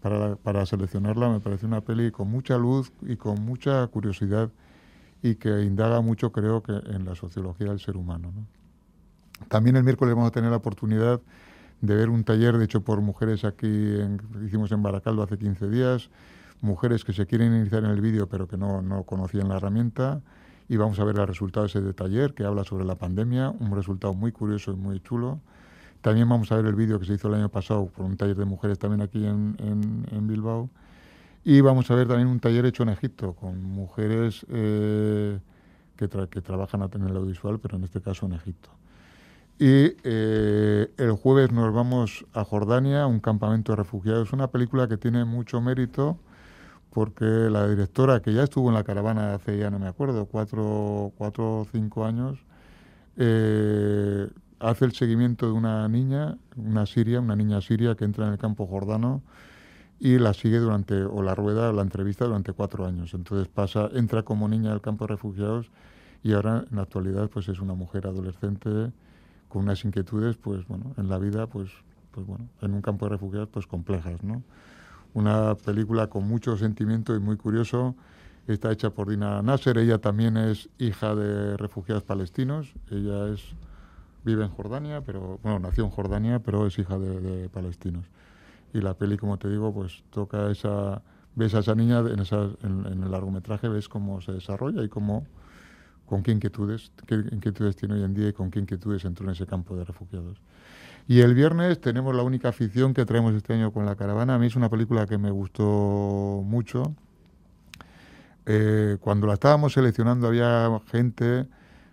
[0.00, 4.48] para, para seleccionarla, me pareció una peli con mucha luz y con mucha curiosidad
[5.24, 8.30] y que indaga mucho, creo, que en la sociología del ser humano.
[8.32, 8.46] ¿no?
[9.48, 11.20] También el miércoles vamos a tener la oportunidad
[11.82, 16.08] de ver un taller hecho por mujeres aquí, en, hicimos en Baracaldo hace 15 días,
[16.62, 20.22] mujeres que se quieren iniciar en el vídeo pero que no, no conocían la herramienta
[20.68, 23.76] y vamos a ver el resultado de ese taller que habla sobre la pandemia, un
[23.76, 25.40] resultado muy curioso y muy chulo
[26.02, 28.36] también vamos a ver el vídeo que se hizo el año pasado por un taller
[28.36, 29.56] de mujeres también aquí en,
[30.10, 30.68] en, Bilbao.
[31.44, 35.38] Y vamos a ver también un taller hecho en Egipto con mujeres eh,
[35.96, 38.70] que, que, trabajan en el audiovisual, pero en este caso en Egipto.
[39.58, 44.32] Y eh, el jueves nos vamos a Jordania, un campamento de refugiados.
[44.32, 46.18] Una película que tiene mucho mérito
[46.92, 51.12] porque la directora, que ya estuvo en la caravana hace ya no me acuerdo, cuatro,
[51.16, 52.38] cuatro o cinco años,
[53.16, 54.28] eh,
[54.60, 58.38] hace el seguimiento de una niña, una siria, una niña siria que entra en el
[58.38, 59.22] campo jordano
[59.98, 63.14] y la sigue durante, o la rueda, la entrevista durante cuatro años.
[63.14, 65.70] Entonces pasa, entra como niña al campo de refugiados
[66.22, 68.92] y ahora en la actualidad pues es una mujer adolescente
[69.52, 71.70] con unas inquietudes, pues bueno, en la vida, pues,
[72.10, 74.42] pues bueno, en un campo de refugiados pues complejas, ¿no?
[75.12, 77.94] Una película con mucho sentimiento y muy curioso.
[78.46, 83.54] Está hecha por Dina Nasser, ella también es hija de refugiados palestinos, ella es
[84.24, 88.06] vive en Jordania, pero bueno, nació en Jordania, pero es hija de, palestinos.
[88.72, 91.02] Y la peli, como te digo, pues toca esa,
[91.34, 92.20] ves a esa niña en,
[92.86, 95.26] en, el largometraje, ves cómo se desarrolla y cómo,
[96.12, 99.32] con qué inquietudes, qué inquietudes tiene hoy en día y con qué inquietudes entró en
[99.32, 100.36] ese campo de refugiados.
[101.08, 104.34] Y el viernes tenemos la única afición que traemos este año con la caravana.
[104.34, 106.94] A mí es una película que me gustó mucho,
[108.44, 111.46] eh, cuando la estábamos seleccionando había gente,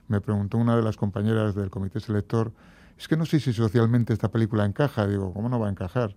[0.10, 2.52] me preguntó una de las compañeras del comité selector,
[2.98, 5.08] es que no sé si socialmente esta película encaja.
[5.08, 6.14] Digo, ¿cómo no va a encajar?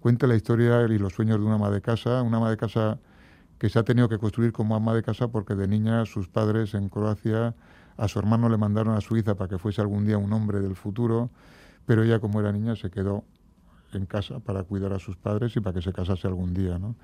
[0.00, 2.98] Cuenta la historia y los sueños de una ama de casa, una ama de casa
[3.58, 6.74] que se ha tenido que construir como ama de casa porque de niña sus padres
[6.74, 7.54] en Croacia
[7.96, 10.74] a su hermano le mandaron a Suiza para que fuese algún día un hombre del
[10.74, 11.30] futuro,
[11.86, 13.24] pero ella como era niña se quedó
[13.92, 16.96] en casa para cuidar a sus padres y para que se casase algún día, ¿no?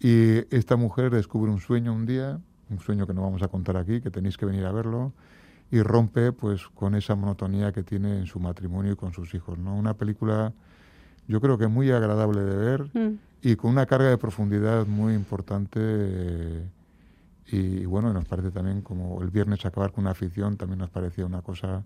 [0.00, 3.76] Y esta mujer descubre un sueño un día, un sueño que no vamos a contar
[3.76, 5.12] aquí, que tenéis que venir a verlo,
[5.70, 9.58] y rompe pues con esa monotonía que tiene en su matrimonio y con sus hijos,
[9.58, 9.74] ¿no?
[9.74, 10.52] Una película
[11.28, 13.18] yo creo que muy agradable de ver Mm.
[13.50, 16.62] Y con una carga de profundidad muy importante eh,
[17.52, 21.24] y, bueno, nos parece también como el viernes acabar con una afición también nos parecía
[21.24, 21.84] una cosa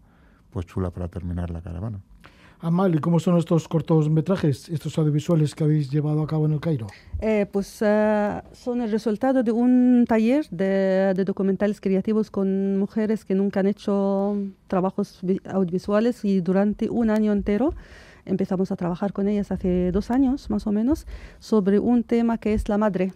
[0.50, 2.00] pues chula para terminar la caravana.
[2.62, 6.60] Amal, ¿y cómo son estos cortometrajes, estos audiovisuales que habéis llevado a cabo en el
[6.60, 6.86] Cairo?
[7.20, 13.24] Eh, pues eh, son el resultado de un taller de, de documentales creativos con mujeres
[13.24, 17.74] que nunca han hecho trabajos vi- audiovisuales y durante un año entero
[18.24, 21.06] empezamos a trabajar con ellas hace dos años más o menos
[21.38, 23.12] sobre un tema que es la madre.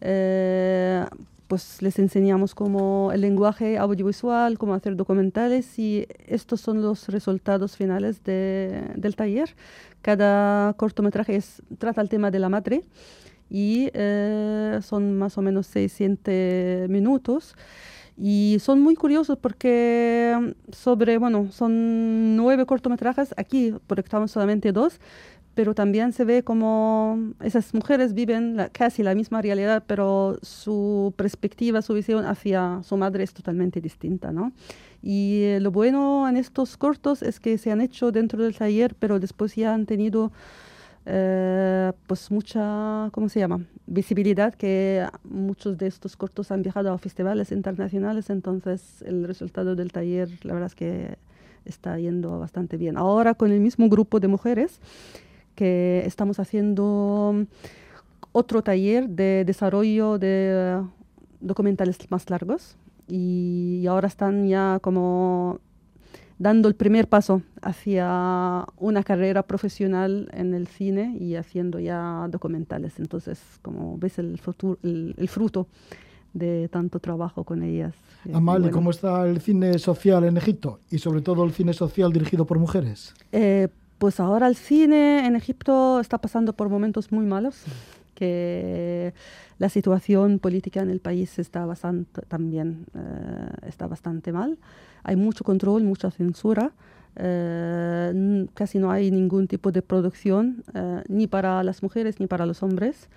[0.00, 1.04] Eh,
[1.48, 7.76] pues les enseñamos cómo el lenguaje audiovisual, cómo hacer documentales y estos son los resultados
[7.76, 9.54] finales de- del taller.
[10.00, 12.82] Cada cortometraje es- trata el tema de la madre
[13.50, 17.54] y eh, son más o menos 600 minutos.
[18.16, 25.00] Y son muy curiosos porque mm, sobre, bueno, son nueve cortometrajes, aquí proyectamos solamente dos,
[25.54, 31.12] pero también se ve como esas mujeres viven la- casi la misma realidad, pero su
[31.16, 34.52] perspectiva, su visión hacia su madre es totalmente distinta, ¿no?
[35.02, 38.94] Y eh, lo bueno en estos cortos es que se han hecho dentro del taller,
[38.98, 40.32] pero después ya han tenido
[41.04, 43.64] eh, pues mucha, ¿cómo se llama?
[43.86, 49.90] Visibilidad, que muchos de estos cortos han viajado a festivales internacionales, entonces el resultado del
[49.90, 51.18] taller, la verdad es que
[51.64, 52.96] está yendo bastante bien.
[52.96, 54.80] Ahora con el mismo grupo de mujeres
[55.54, 57.46] que estamos haciendo
[58.32, 60.82] otro taller de desarrollo de
[61.40, 62.76] documentales más largos
[63.08, 65.60] y ahora están ya como
[66.42, 72.98] dando el primer paso hacia una carrera profesional en el cine y haciendo ya documentales.
[72.98, 75.68] Entonces, como ves el, futuro, el, el fruto
[76.34, 77.94] de tanto trabajo con ellas.
[78.34, 78.76] Amal, ¿y bueno.
[78.76, 80.80] cómo está el cine social en Egipto?
[80.90, 83.14] Y sobre todo el cine social dirigido por mujeres.
[83.30, 87.62] Eh, pues ahora el cine en Egipto está pasando por momentos muy malos,
[88.14, 89.12] que
[89.58, 94.58] la situación política en el país está bastante, también eh, está bastante mal.
[95.04, 96.72] Hay mucho control, mucha censura.
[97.16, 102.46] n- casi no hay ningún tipo de producción, eh, ni para las mujeres ni para
[102.46, 103.08] los hombres.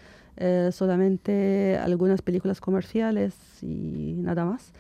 [0.72, 4.74] solamente algunas películas comerciales y nada más.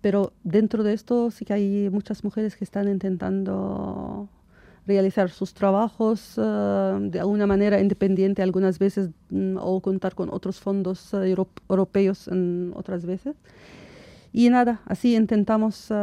[0.00, 4.28] Pero dentro de esto sí que hay muchas mujeres que están intentando
[4.86, 10.58] realizar sus trabajos eh, de alguna manera independiente algunas veces mm, o contar con otros
[10.60, 13.36] fondos euro- europeos en otras veces.
[14.32, 15.94] Y nada, así intentamos eh,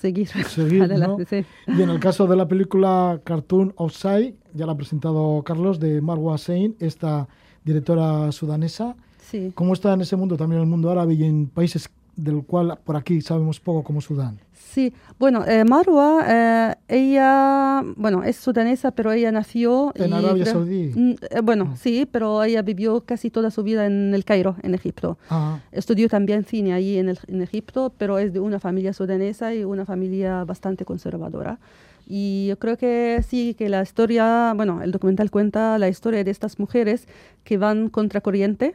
[0.00, 0.84] seguir, Seguir, ¿no?
[0.84, 1.24] adelante.
[1.24, 1.46] sí.
[1.76, 6.00] Y en el caso de la película Cartoon Offside, ya la ha presentado Carlos, de
[6.00, 7.26] Marwa Sein, esta
[7.64, 8.94] directora sudanesa.
[9.20, 9.50] Sí.
[9.56, 12.78] ¿Cómo está en ese mundo, también en el mundo árabe y en países del cual
[12.84, 14.38] por aquí sabemos poco como Sudán?
[14.52, 19.92] Sí, bueno, eh, Marwa, eh, ella, bueno, es sudanesa, pero ella nació...
[19.94, 20.92] En y Arabia Saudí.
[20.94, 21.76] Mm, eh, bueno, Ah.
[21.76, 25.16] sí, pero ella vivió casi toda su vida en el Cairo, en Egipto.
[25.30, 29.54] Ah, Estudió también cine allí en, el- en Egipto, pero es de una familia sudanesa
[29.54, 31.58] y una familia bastante conservadora.
[32.06, 36.30] Y yo creo que sí, que la historia, bueno, el documental cuenta la historia de
[36.30, 37.08] estas mujeres
[37.44, 38.74] que van contracorriente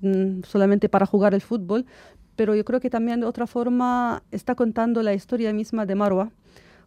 [0.00, 1.86] mm, solamente para jugar el fútbol,
[2.40, 6.30] pero yo creo que también de otra forma está contando la historia misma de Marwa,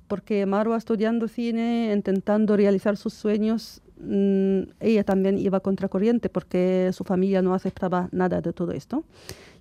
[0.08, 7.04] porque Marwa estudiando cine, intentando realizar sus sueños, mm, ella también iba contracorriente porque su
[7.04, 9.04] familia no aceptaba nada de todo esto.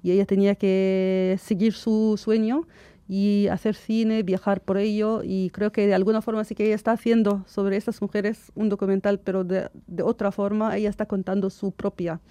[0.02, 2.66] Y ella tenía que seguir su sueño
[3.06, 5.20] y hacer cine, viajar por ello.
[5.22, 8.70] Y creo que de alguna forma sí que ella está haciendo sobre estas mujeres un
[8.70, 12.22] documental, pero de, de otra forma ella está contando su propia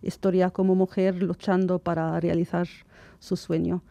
[0.00, 2.66] historia como mujer luchando para realizar
[3.20, 3.82] su sueño.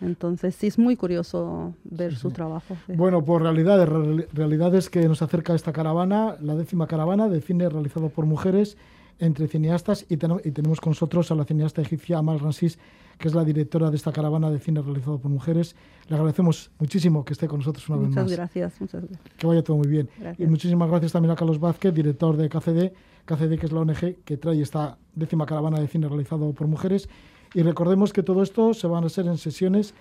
[0.00, 2.76] Entonces sí es muy curioso ver su trabajo.
[2.86, 2.92] sí.
[2.94, 7.68] bueno, por realidades, reali- realidades que nos acerca esta caravana, la décima caravana de cine
[7.68, 8.76] realizado por mujeres
[9.18, 12.78] entre cineastas y, teno- y tenemos con nosotros a la cineasta egipcia Amal Ransis,
[13.16, 15.74] que es la directora de esta caravana de cine realizado por mujeres.
[16.10, 18.32] Le agradecemos muchísimo que esté con nosotros una vez Muchas más.
[18.32, 19.20] gracias, muchas gracias.
[19.38, 20.10] Que vaya todo muy bien.
[20.18, 20.46] Gracias.
[20.46, 22.92] Y muchísimas gracias también a Carlos Vázquez, director de KCD,
[23.24, 27.08] KCD que es la ONG que trae esta décima caravana de cine realizado por mujeres.
[27.54, 29.94] Y recordemos que todo esto se van a hacer en sesiones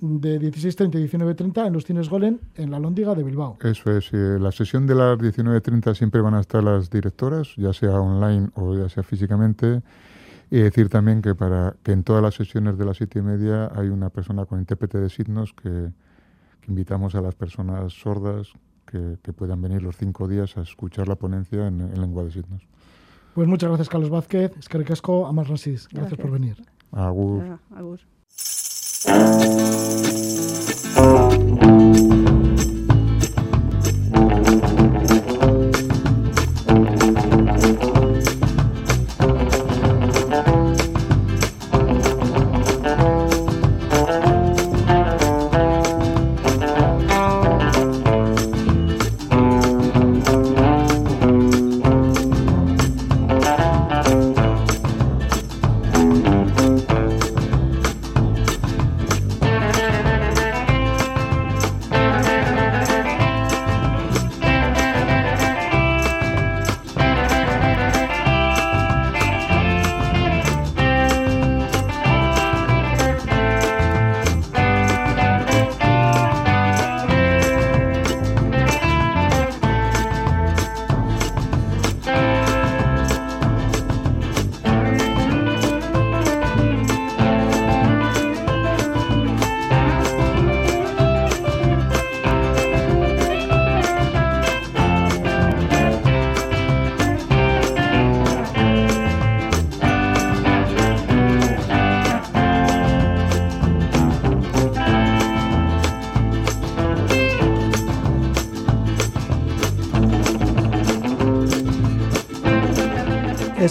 [0.00, 3.56] de 16.30 y 19.30 en los cines Golem en la Lóndiga de Bilbao.
[3.62, 7.72] Eso es, eh, la sesión de las 19.30 siempre van a estar las directoras, ya
[7.72, 9.82] sea online o ya sea físicamente.
[10.50, 13.70] Y decir también que para que en todas las sesiones de las siete y media
[13.74, 15.90] hay una persona con intérprete de signos que,
[16.60, 18.52] que invitamos a las personas sordas
[18.86, 22.30] que, que puedan venir los cinco días a escuchar la ponencia en, en lengua de
[22.30, 22.62] signos.
[23.34, 24.52] Pues muchas gracias, Carlos Vázquez.
[24.56, 25.88] Es que ricasco, Amas Rasis.
[25.92, 26.56] Gracias, por venir.
[26.92, 27.58] Agur.
[27.76, 28.00] Agur.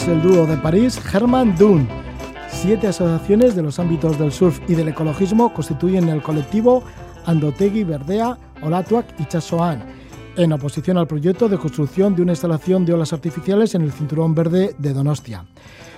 [0.07, 1.87] El dúo de París, Herman Dunn.
[2.47, 6.83] Siete asociaciones de los ámbitos del surf y del ecologismo constituyen el colectivo
[7.25, 9.83] Andotegi Verdea, Olatuak y Chasoan,
[10.37, 14.35] en oposición al proyecto de construcción de una instalación de olas artificiales en el cinturón
[14.35, 15.43] verde de Donostia.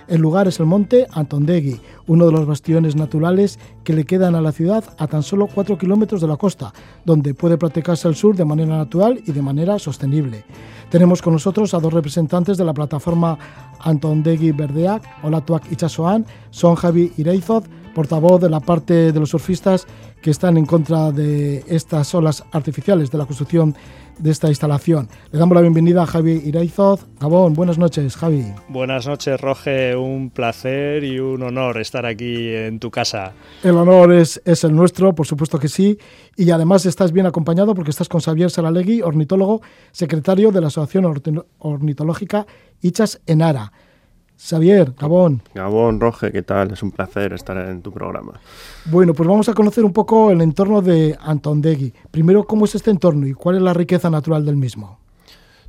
[0.08, 4.41] El lugar es el monte Antondegui, uno de los bastiones naturales que le quedan a
[4.41, 8.36] la ciudad a tan solo 4 kilómetros de la costa, donde puede practicarse el sur
[8.36, 10.45] de manera natural y de manera sostenible.
[10.89, 13.38] Tenemos con nosotros a dos representantes de la plataforma
[13.80, 19.88] Antondegui Verdeac, Olatuak y Chasoan, son Javi Ireizoz, portavoz de la parte de los surfistas
[20.22, 23.76] que están en contra de estas olas artificiales, de la construcción
[24.20, 25.09] de esta instalación.
[25.32, 27.05] Le damos la bienvenida a Javi Iraizoz.
[27.20, 28.45] Gabón, buenas noches, Javi.
[28.70, 29.95] Buenas noches, Roge.
[29.95, 33.34] Un placer y un honor estar aquí en tu casa.
[33.63, 35.97] El honor es, es el nuestro, por supuesto que sí.
[36.36, 39.61] Y además estás bien acompañado porque estás con Xavier Saralegui, ornitólogo,
[39.91, 42.45] secretario de la Asociación Orni- Ornitológica
[42.82, 43.72] Ichas Enara.
[44.38, 45.41] Xavier, Gabón.
[45.55, 46.71] Gabón, Roge, ¿qué tal?
[46.71, 48.33] Es un placer estar en tu programa.
[48.85, 51.91] Bueno, pues vamos a conocer un poco el entorno de Antondegui.
[52.11, 54.99] Primero, ¿cómo es este entorno y cuál es la riqueza natural del mismo?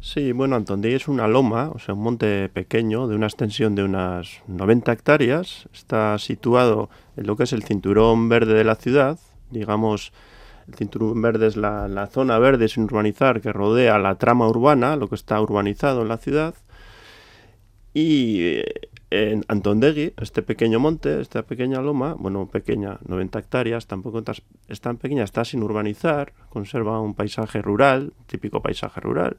[0.01, 3.83] Sí, bueno, Antondegui es una loma, o sea, un monte pequeño de una extensión de
[3.83, 5.69] unas 90 hectáreas.
[5.73, 9.19] Está situado en lo que es el cinturón verde de la ciudad.
[9.51, 10.13] Digamos,
[10.69, 14.95] el cinturón verde es la, la zona verde sin urbanizar que rodea la trama urbana,
[14.97, 16.55] lo que está urbanizado en la ciudad.
[17.95, 18.65] Y eh,
[19.11, 24.23] en Antondegui, este pequeño monte, esta pequeña loma, bueno, pequeña, 90 hectáreas, tampoco
[24.69, 29.39] es tan pequeña, está sin urbanizar, conserva un paisaje rural, típico paisaje rural,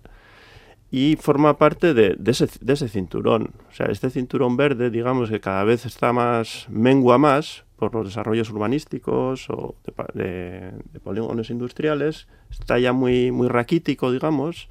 [0.92, 3.52] y forma parte de, de ese, de ese cinturón.
[3.70, 8.08] O sea, este cinturón verde, digamos que cada vez está más, mengua más por los
[8.08, 9.76] desarrollos urbanísticos o
[10.16, 14.68] de- de polígonos industriales, está ya muy, muy raquítico, digamos,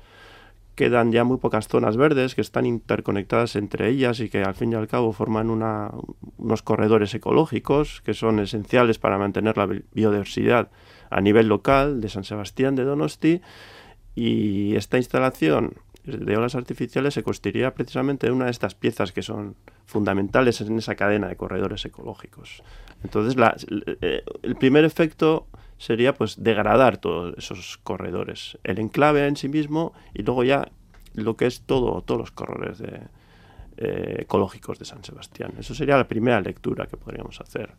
[0.78, 4.72] quedan ya muy pocas zonas verdes que están interconectadas entre ellas y que al fin
[4.72, 10.70] y al cabo forman unos corredores ecológicos que son esenciales para mantener la bi- biodiversidad
[11.10, 13.40] a nivel local de San Sebastián de Donosti
[14.14, 15.74] y esta instalación
[16.04, 20.78] de olas artificiales se constituiría precisamente de una de estas piezas que son fundamentales en
[20.78, 22.62] esa cadena de corredores ecológicos.
[23.02, 23.36] Entonces,
[24.00, 25.46] eh, el primer efecto
[25.78, 30.68] sería pues degradar todos esos corredores, el enclave en sí mismo y luego ya
[31.14, 33.00] lo que es todo, todos los corredores de,
[33.78, 35.52] eh, ecológicos de San Sebastián.
[35.58, 37.70] Eso sería la primera lectura que podríamos hacer.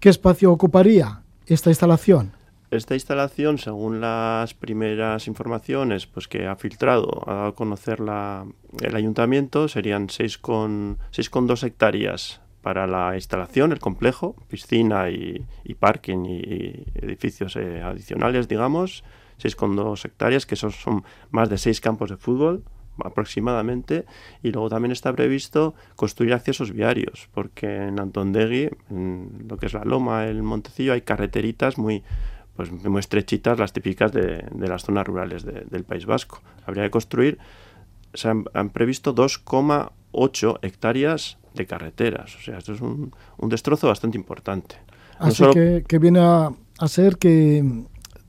[0.00, 2.32] ¿Qué espacio ocuparía esta instalación?
[2.68, 8.44] Esta instalación, según las primeras informaciones pues, que ha filtrado, ha dado a conocer la-
[8.80, 16.82] el ayuntamiento, serían 6,2 hectáreas para la instalación, el complejo, piscina y, y parking y,
[16.96, 19.04] edificios eh, adicionales, digamos,
[19.40, 22.64] 6,2 hectáreas, que esos son más de 6 campos de fútbol,
[23.04, 24.04] aproximadamente,
[24.42, 29.72] y luego también está previsto construir accesos viarios, porque en Antondegui, en lo que es
[29.72, 32.02] la Loma, el Montecillo, hay carreteritas muy
[32.56, 36.40] pues muy estrechitas, las típicas de, de las zonas rurales de- del País Vasco.
[36.66, 37.38] Habría que construir,
[38.14, 39.90] se han, han previsto 2,8
[40.62, 44.76] hectáreas de carreteras, o sea, esto es un, un destrozo bastante importante.
[45.20, 47.64] No Así solo- que, que viene a, a ser que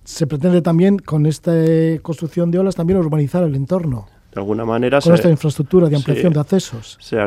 [0.04, 4.64] se pretende también con esta eh, construcción de olas también urbanizar el entorno, de alguna
[4.66, 6.98] manera con se- esta infraestructura de ampliación de accesos.
[7.02, 7.18] se,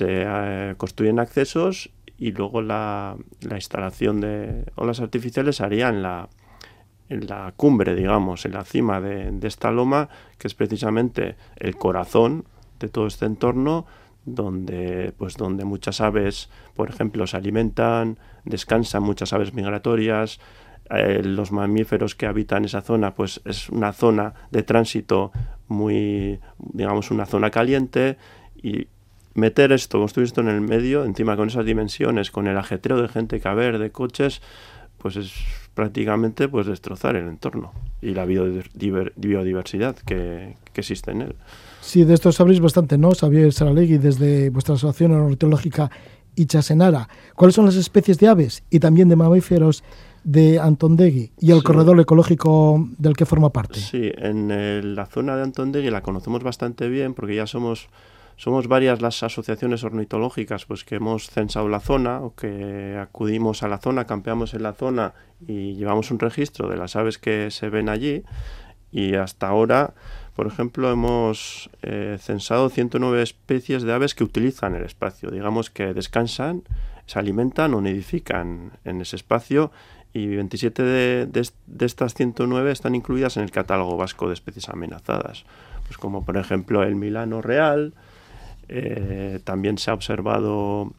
[0.00, 6.28] eh, construyen accesos y luego la, la instalación de olas artificiales se haría en la,
[7.10, 10.08] en la cumbre, digamos, en la cima de, de esta loma,
[10.38, 12.44] que es precisamente el corazón
[12.78, 13.84] de todo este entorno,
[14.24, 20.40] donde, pues, donde muchas aves, por ejemplo, se alimentan, descansan muchas aves migratorias,
[20.90, 25.30] eh, los mamíferos que habitan esa zona, pues es una zona de tránsito
[25.68, 28.16] muy, digamos, una zona caliente
[28.62, 28.88] y
[29.34, 33.08] meter esto, construir esto en el medio, encima con esas dimensiones, con el ajetreo de
[33.08, 34.42] gente que haber, de coches,
[34.98, 35.32] pues es
[35.74, 41.36] prácticamente pues destrozar el entorno y la biodiver- biodiversidad que, que existe en él.
[41.90, 43.10] Sí, de esto sabréis bastante, ¿no?
[43.10, 45.90] Xavier Saralegui, desde vuestra asociación ornitológica
[46.36, 47.08] Ichasenara.
[47.34, 49.82] ¿Cuáles son las especies de aves y también de mamíferos
[50.22, 51.64] de Antondegui y el Sí.
[51.64, 53.80] corredor ecológico del que forma parte?
[53.80, 57.88] Sí, en el- la zona de Antondegui la conocemos bastante bien porque ya somos,
[58.36, 63.68] somos varias las asociaciones ornitológicas pues que hemos censado la zona o que acudimos a
[63.68, 65.14] la zona, campeamos en la zona
[65.44, 68.22] y llevamos un registro de las aves que se ven allí
[68.92, 69.94] y hasta ahora,
[70.40, 75.92] por ejemplo, hemos eh, censado 109 especies de aves que utilizan el espacio, digamos que
[75.92, 76.62] descansan,
[77.04, 79.70] se alimentan o nidifican en ese espacio
[80.14, 84.32] y 27 de, de est- de estas 109 están incluidas en el catálogo vasco de
[84.32, 85.44] especies amenazadas,
[85.84, 87.92] pues como por ejemplo el milano real,
[88.70, 90.94] eh, también se ha observado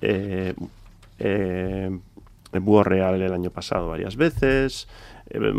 [0.00, 0.54] eh,
[2.60, 4.88] búho real el año pasado varias veces.
[5.30, 5.52] eh,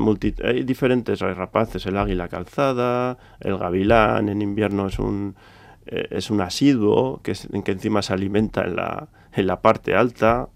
[0.43, 5.35] hay diferentes rapaces, el águila calzada, el gavilán en invierno es un,
[5.87, 9.95] eh, es un asiduo que, es- que encima se alimenta en la, en la parte
[9.95, 10.47] alta,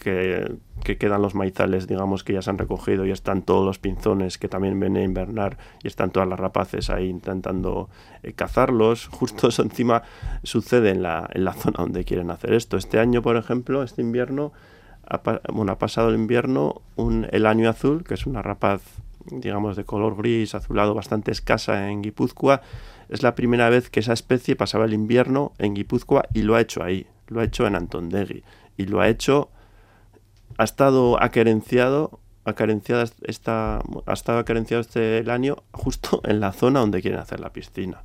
[0.00, 0.52] que,
[0.84, 4.36] que quedan los maizales, digamos, que ya se han recogido y están todos los pinzones
[4.38, 7.88] que también vienen a invernar y están todas las rapaces ahí intentando
[8.22, 9.06] eh, cazarlos.
[9.12, 10.02] Justo eso encima
[10.42, 12.76] sucede en la, en la zona donde quieren hacer esto.
[12.76, 14.52] Este año, por ejemplo, este invierno,
[15.06, 18.82] ha, pasado el invierno un, el año azul, que es una rapaz,
[19.26, 22.62] digamos, de color gris, azulado, bastante escasa en Guipúzcoa.
[23.08, 26.60] Es la primera vez que esa especie pasaba el invierno en Guipúzcoa y lo ha
[26.60, 28.42] hecho ahí, lo ha hecho en Antondegui.
[28.76, 29.50] Y lo ha hecho
[30.58, 36.80] ha estado acerenciado, acerenciada esta, ha estado acerenciado este el año justo en la zona
[36.80, 38.02] donde quieren hacer la piscina.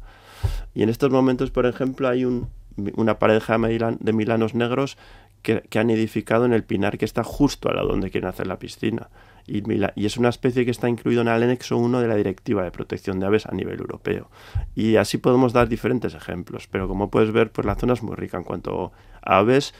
[0.73, 2.49] Y en estos momentos, por ejemplo, hay un,
[2.95, 4.97] una pareja de milanos negros
[5.41, 8.59] que, han edificado en el pinar que está justo al lado donde quieren hacer la
[8.59, 9.09] piscina.
[9.47, 9.63] Y,
[10.05, 13.19] es una especie que está incluido en el anexo 1 de la Directiva de Protección
[13.19, 14.29] de Aves a nivel europeo.
[14.75, 18.15] Y así podemos dar diferentes ejemplos, pero como puedes ver, pues la zona es muy
[18.15, 19.73] rica en cuanto a aves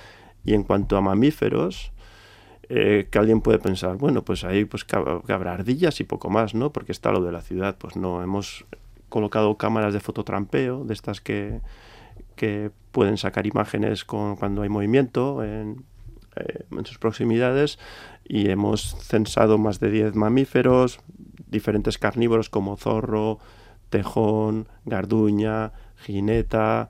[0.44, 1.92] y en cuanto a mamíferos
[2.70, 4.86] eh, que alguien puede pensar, bueno, pues ahí pues
[5.28, 6.72] habrá ardillas y poco más, ¿no?
[6.72, 7.76] Porque está lo de la ciudad.
[7.78, 8.66] Pues no, hemos
[9.10, 11.60] colocado cámaras de fototrampeo, de estas que,
[12.36, 15.84] que pueden sacar imágenes con, cuando hay movimiento en,
[16.36, 17.80] eh, sus proximidades
[18.24, 21.00] y hemos censado más de 10 mamíferos,
[21.48, 23.40] diferentes carnívoros como zorro,
[23.90, 26.90] tejón, garduña, jineta,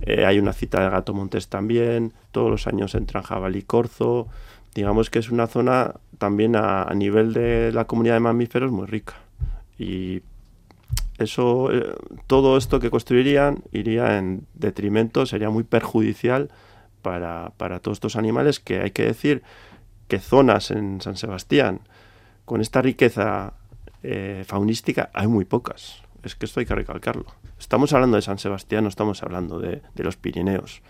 [0.00, 4.28] eh, hay una cita de gato montés también, todos los años entran jabalí corzo,
[4.74, 8.86] digamos que es una zona también a, a nivel de la comunidad de mamíferos muy
[8.86, 9.14] rica.
[9.78, 10.22] Y
[11.18, 11.94] eso, eh,
[12.26, 16.50] todo esto que construirían iría en detrimento, sería muy perjudicial
[17.02, 19.42] para, para todos estos animales que hay que decir
[20.06, 21.80] que zonas en San Sebastián
[22.44, 23.52] con esta riqueza
[24.02, 26.02] eh, faunística hay muy pocas.
[26.22, 27.26] Es que esto hay que recalcarlo.
[27.58, 30.82] Estamos hablando de San Sebastián, no estamos hablando de, de los Pirineos.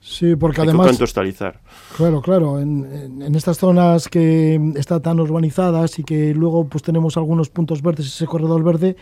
[0.00, 0.86] Sí, porque hay además...
[0.86, 1.60] que contextualizar.
[1.96, 2.60] Claro, claro.
[2.60, 7.50] En, en, en, estas zonas que están tan urbanizadas y que luego pues tenemos algunos
[7.50, 8.96] puntos verdes, ese corredor verde,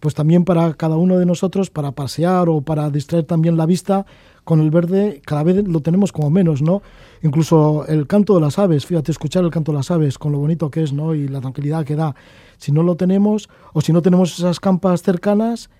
[0.00, 4.06] pues también para cada uno de nosotros, para pasear o para distraer también la vista,
[4.44, 6.82] con el verde cada vez lo tenemos como menos, ¿no?
[7.22, 10.38] Incluso el canto de las aves, fíjate, escuchar el canto de las aves, con lo
[10.38, 11.14] bonito que es, ¿no?
[11.14, 12.14] Y la tranquilidad que da.
[12.58, 15.70] Si no lo tenemos, o si no tenemos esas campas cercanas,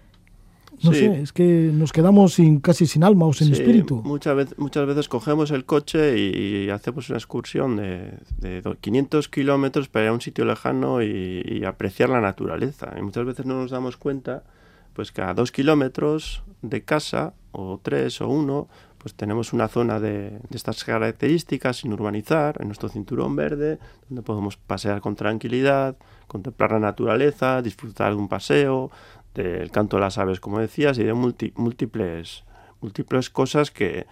[0.85, 0.99] no Sí.
[1.01, 4.03] sé, es que nos quedamos sin, casi sin alma o sin Sí, espíritu.
[4.05, 8.77] Muchas veces, muchas veces cogemos el coche y, y hacemos una excursión de, de do-
[8.81, 12.93] 500 kilómetros para ir a un sitio lejano y, y apreciar la naturaleza.
[12.99, 14.45] Y muchas veces no nos damos cuenta
[14.93, 18.69] pues cada dos kilómetros de casa, o tres o uno,
[18.99, 23.79] pues tenemos una zona de, de, estas características sin urbanizar, en nuestro cinturón verde,
[24.09, 28.91] donde podemos pasear con tranquilidad, contemplar la naturaleza, disfrutar de un paseo,
[29.35, 32.45] del canto de las aves, como decías, y de multi, múltiples,
[32.81, 34.07] múltiples cosas que,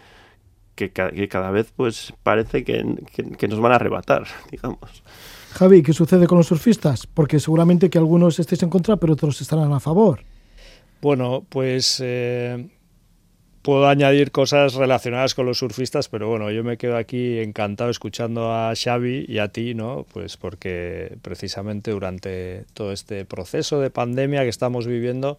[0.74, 2.84] que, que, cada vez pues parece que,
[3.38, 5.02] que, nos van a arrebatar, digamos.
[5.52, 7.06] Javi, ¿qué sucede con los surfistas?
[7.06, 10.20] Porque seguramente que algunos estéis en contra, pero otros estarán a favor.
[11.02, 12.68] Bueno, pues eh,
[13.62, 18.52] puedo añadir cosas relacionadas con los surfistas, pero bueno, yo me quedo aquí encantado escuchando
[18.52, 20.04] a Xavi y a ti, ¿no?
[20.12, 25.38] Pues porque precisamente durante todo este proceso de pandemia que estamos viviendo,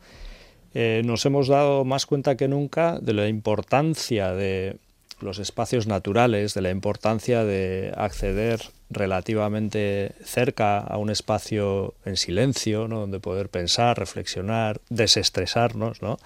[0.73, 4.77] eh, nos hemos dado más cuenta que nunca de la importancia de
[5.19, 12.87] los espacios naturales, de la importancia de acceder relativamente cerca a un espacio en silencio,
[12.87, 13.01] ¿no?
[13.01, 16.19] donde poder pensar, reflexionar, desestresarnos, ¿no?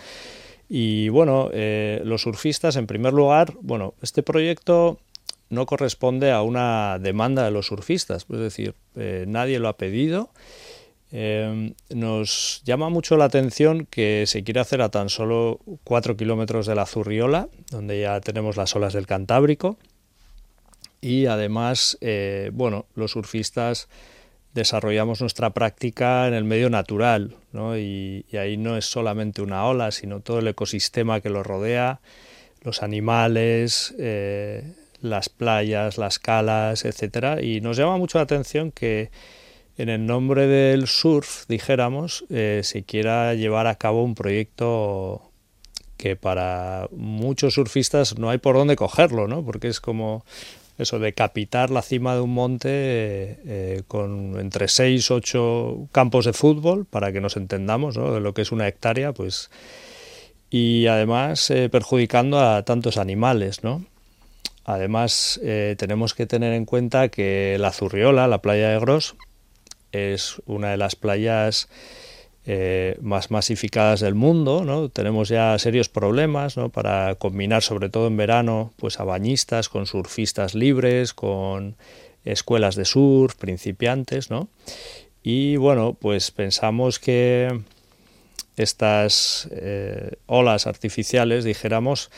[0.70, 4.99] Y bueno, eh, los surfistas, en primer lugar, bueno, este proyecto
[5.49, 10.30] no corresponde a una demanda de los surfistas, es decir, eh, nadie lo ha pedido.
[11.11, 16.65] Eh, nos llama mucho la atención que se quiere hacer a tan solo 4 kilómetros
[16.65, 19.78] de la Zurriola, donde ya tenemos las olas del Cantábrico,
[20.99, 23.88] y además, eh, bueno, los surfistas
[24.57, 27.35] desarrollamos nuestra práctica en el medio natural,
[27.77, 32.01] y, ahí no es solamente una ola, sino todo el ecosistema que lo rodea,
[32.61, 39.11] los animales, eh, las playas, las calas, etcétera, y nos llama mucho la atención que
[39.77, 45.31] en el nombre del surf, dijéramos, eh, se quiera llevar a cabo un proyecto
[45.97, 49.45] que para muchos surfistas no hay por dónde cogerlo, ¿no?
[49.45, 50.25] Porque es como
[50.78, 56.86] eso, decapitar la cima de un monte eh, con entre 6 8 campos de fútbol,
[56.86, 58.13] para que nos entendamos ¿no?
[58.13, 59.49] de lo que es una hectárea, pues
[60.49, 63.86] y además eh, perjudicando a tantos animales, ¿no?
[64.63, 69.15] Además, eh, tenemos que tener en cuenta que la Zurriola, la playa de Gros,
[69.93, 71.69] es una de las playas
[72.49, 74.89] eh, más masificadas del mundo.
[74.93, 76.69] Tenemos ya serios problemas, ¿no?
[76.69, 81.75] Para combinar, sobre todo en verano, pues a bañistas con surfistas libres, con
[82.23, 84.47] escuelas de surf, principiantes, ¿no?
[85.21, 87.63] Y bueno, pues pensamos que
[88.55, 92.11] estas eh, olas artificiales, dijéramos,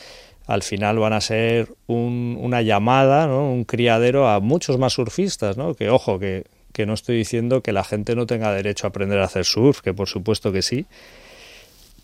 [0.46, 5.74] al final van a ser un, una llamada, un criadero a muchos más surfistas, ¿no?
[5.74, 9.18] que ojo, que, que no estoy diciendo que la gente no tenga derecho a aprender
[9.18, 10.86] a hacer surf, que por supuesto que sí.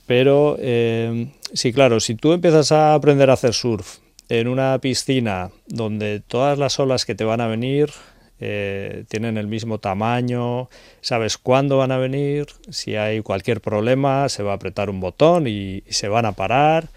[0.07, 3.99] Pero eh, sí, claro, si tú empiezas a aprender a hacer surf
[4.29, 7.91] en una piscina donde todas las olas que te van a venir
[8.39, 10.69] eh, tienen el mismo tamaño,
[11.01, 15.47] sabes cuándo van a venir, si hay cualquier problema se va a apretar un botón
[15.47, 16.89] y, y se van a parar,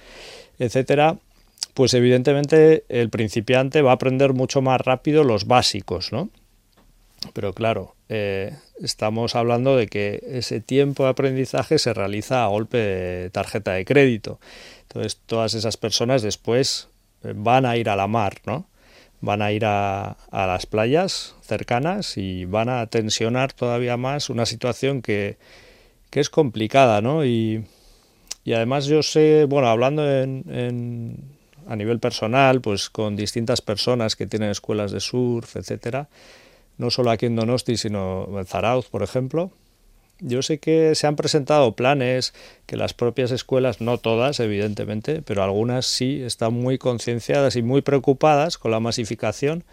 [0.59, 1.17] etcétera,
[1.73, 6.29] pues evidentemente el principiante va a aprender mucho más rápido los básicos, ¿no?
[7.33, 12.77] Pero claro, eh, estamos hablando de que ese tiempo de aprendizaje se realiza a golpe
[12.77, 14.39] de tarjeta de crédito.
[14.83, 16.89] Entonces, todas esas personas después
[17.23, 18.67] eh, van a ir a la mar, ¿no?
[19.21, 24.45] Van a ir a, a las playas cercanas y van a tensionar todavía más una
[24.45, 25.37] situación que,
[26.09, 27.25] que es complicada, ¿no?
[27.25, 27.65] Y,
[28.45, 31.17] y, además yo sé, bueno, hablando en, en,
[31.67, 36.07] a nivel personal, pues con distintas personas que tienen escuelas de surf, etcétera,
[36.79, 39.51] no solo aquí en Donosti, sino en Zarauz, por ejemplo.
[40.21, 42.33] Yo sé que se han presentado planes
[42.65, 47.81] que las propias escuelas, no todas, evidentemente, pero algunas sí están muy concienciadas y muy
[47.81, 49.63] preocupadas con la masificación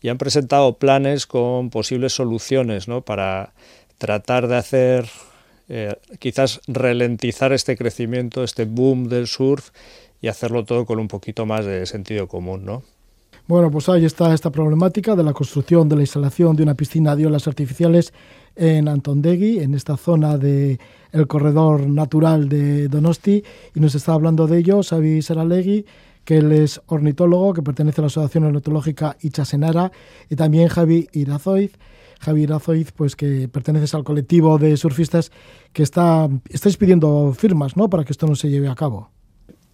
[0.00, 3.02] y han presentado planes con posibles soluciones ¿no?
[3.02, 3.52] para
[3.98, 5.08] tratar de hacer,
[5.68, 9.70] eh, quizás ralentizar este crecimiento, este boom del surf
[10.20, 12.82] y hacerlo todo con un poquito más de sentido común, ¿no?
[13.46, 17.14] Bueno, pues ahí está esta problemática de la construcción, de la instalación de una piscina
[17.14, 18.14] de olas artificiales
[18.56, 20.78] en Antondegui, en esta zona del
[21.12, 25.84] el corredor natural de Donosti, y nos está hablando de ello Xavi Saralegui,
[26.24, 29.92] que él es ornitólogo, que pertenece a la Asociación Ornitológica Ichasenara,
[30.30, 31.72] y también Javi Irazoiz,
[32.20, 35.30] Javi Irazoiz, pues que perteneces al colectivo de surfistas
[35.74, 39.10] que está, estáis pidiendo firmas, ¿no?, para que esto no se lleve a cabo.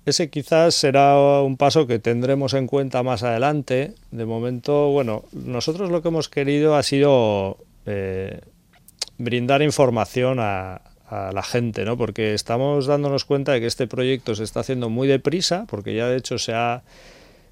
[0.07, 3.95] Ese quizás será un paso que tendremos en cuenta más adelante.
[4.11, 8.41] De momento, bueno, nosotros lo que hemos querido ha sido eh,
[9.19, 11.99] brindar información a, a, la gente, ¿no?
[11.99, 16.09] Porque estamos dándonos cuenta de que este proyecto se está haciendo muy deprisa, porque ya
[16.09, 16.83] de hecho se ha,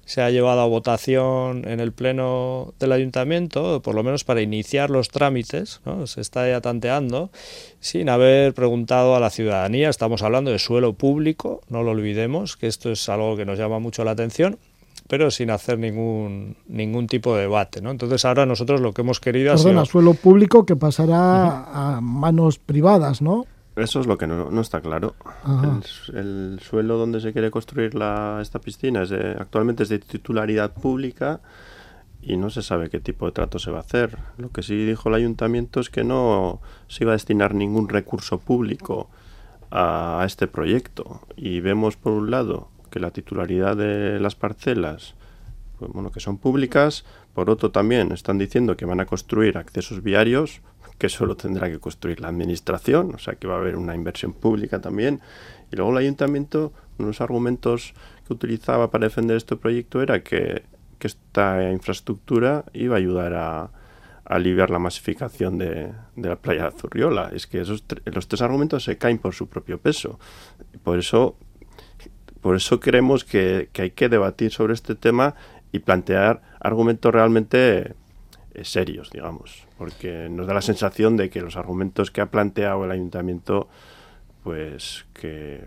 [0.09, 4.89] se ha llevado a votación en el pleno del ayuntamiento, por lo menos para iniciar
[4.89, 6.07] los trámites, ¿no?
[6.07, 7.29] se está ya tanteando,
[7.79, 9.87] sin haber preguntado a la ciudadanía.
[9.87, 13.77] Estamos hablando de suelo público, no lo olvidemos, que esto es algo que nos llama
[13.77, 14.57] mucho la atención
[15.07, 17.81] pero sin hacer ningún ningún tipo de debate.
[17.81, 17.89] ¿no?
[17.89, 23.21] Entonces ahora nosotros lo que hemos querido Perdona, suelo público que pasará a manos privadas,
[23.21, 23.45] ¿no?
[23.81, 25.15] Eso es lo que no, no está claro.
[25.45, 29.99] El, el, suelo donde se quiere construir la, esta piscina es de, actualmente es de
[29.99, 31.41] titularidad pública
[32.21, 34.17] y no se sabe qué tipo de trato se va a hacer.
[34.37, 38.39] Lo que sí dijo el ayuntamiento es que no se iba a destinar ningún recurso
[38.39, 39.09] público
[39.71, 41.21] a, a este proyecto.
[41.35, 45.15] Y vemos por un lado que la titularidad de las parcelas,
[45.77, 50.03] pues, bueno, que son públicas, por otro también están diciendo que van a construir accesos
[50.03, 50.61] viarios,
[50.99, 54.33] que solo tendrá que construir la administración, o sea que va a haber una inversión
[54.33, 55.21] pública también.
[55.71, 57.93] Y luego el ayuntamiento, unos argumentos
[58.27, 60.63] que utilizaba para defender este proyecto era que,
[60.99, 63.71] que esta infraestructura iba a ayudar a,
[64.25, 67.31] aliviar la masificación de, de, la playa de Azurriola.
[67.33, 70.19] Es que esos los tres argumentos se caen por su propio peso.
[70.83, 71.35] Por eso
[72.41, 75.35] por eso creemos que, que hay que debatir sobre este tema
[75.71, 77.95] y plantear argumentos realmente
[78.63, 82.91] serios, digamos, porque nos da la sensación de que los argumentos que ha planteado el
[82.91, 83.67] ayuntamiento,
[84.43, 85.63] pues que,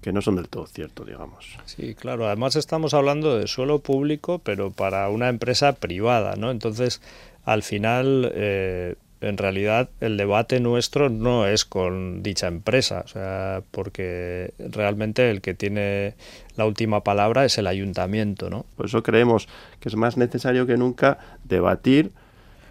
[0.00, 1.56] que no son del todo ciertos, digamos.
[1.64, 2.26] Sí, claro.
[2.26, 6.50] Además estamos hablando de suelo público, pero para una empresa privada, ¿no?
[6.50, 7.00] Entonces,
[7.44, 13.62] al final, eh, en realidad el debate nuestro no es con dicha empresa, o sea,
[13.70, 16.14] porque realmente el que tiene
[16.56, 18.66] la última palabra es el ayuntamiento, ¿no?
[18.76, 22.10] Por eso creemos que es más necesario que nunca debatir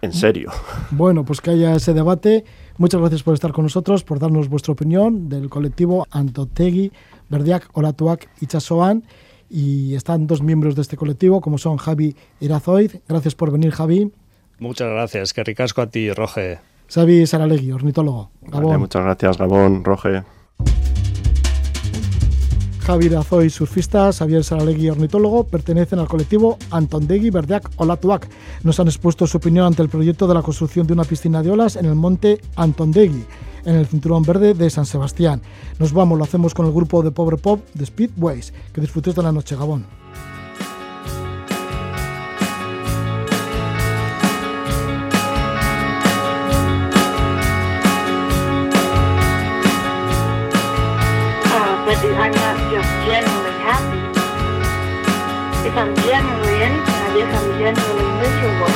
[0.02, 0.50] en serio.
[0.90, 2.44] Bueno, pues que haya ese debate.
[2.76, 6.92] Muchas gracias por estar con nosotros, por darnos vuestra opinión del colectivo Antotegui,
[7.30, 9.04] Verdiak, Olatuak y Chasoan.
[9.48, 12.96] Y están dos miembros de este colectivo, como son Javi Irazoid.
[13.08, 14.10] Gracias por venir, Javi.
[14.58, 16.58] Muchas gracias, que ricasco a ti, Roge.
[16.88, 18.30] Xavi Saralegui, ornitólogo.
[18.42, 18.66] Gabón.
[18.66, 20.22] Vale, muchas gracias, Gabón, Roge.
[22.82, 28.28] Javier Azoy, surfista, Xavier Saralegui, ornitólogo, pertenecen al colectivo Antondegui Verdeak Olatuac.
[28.64, 31.50] Nos han expuesto su opinión ante el proyecto de la construcción de una piscina de
[31.52, 33.24] olas en el monte Antondegui,
[33.64, 35.40] en el cinturón verde de San Sebastián.
[35.78, 38.52] Nos vamos, lo hacemos con el grupo de Pobre Pop de Speedways.
[38.72, 40.01] Que disfrutes de la noche, Gabón.
[53.06, 54.00] Generally happy.
[55.68, 58.72] If I'm generally I guess I'm generally miserable.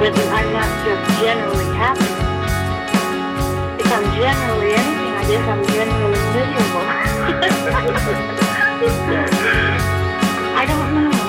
[0.02, 2.10] with I'm not just generally happy.
[3.80, 6.82] If I'm generally anything, I guess I'm generally miserable.
[10.58, 11.20] I don't know.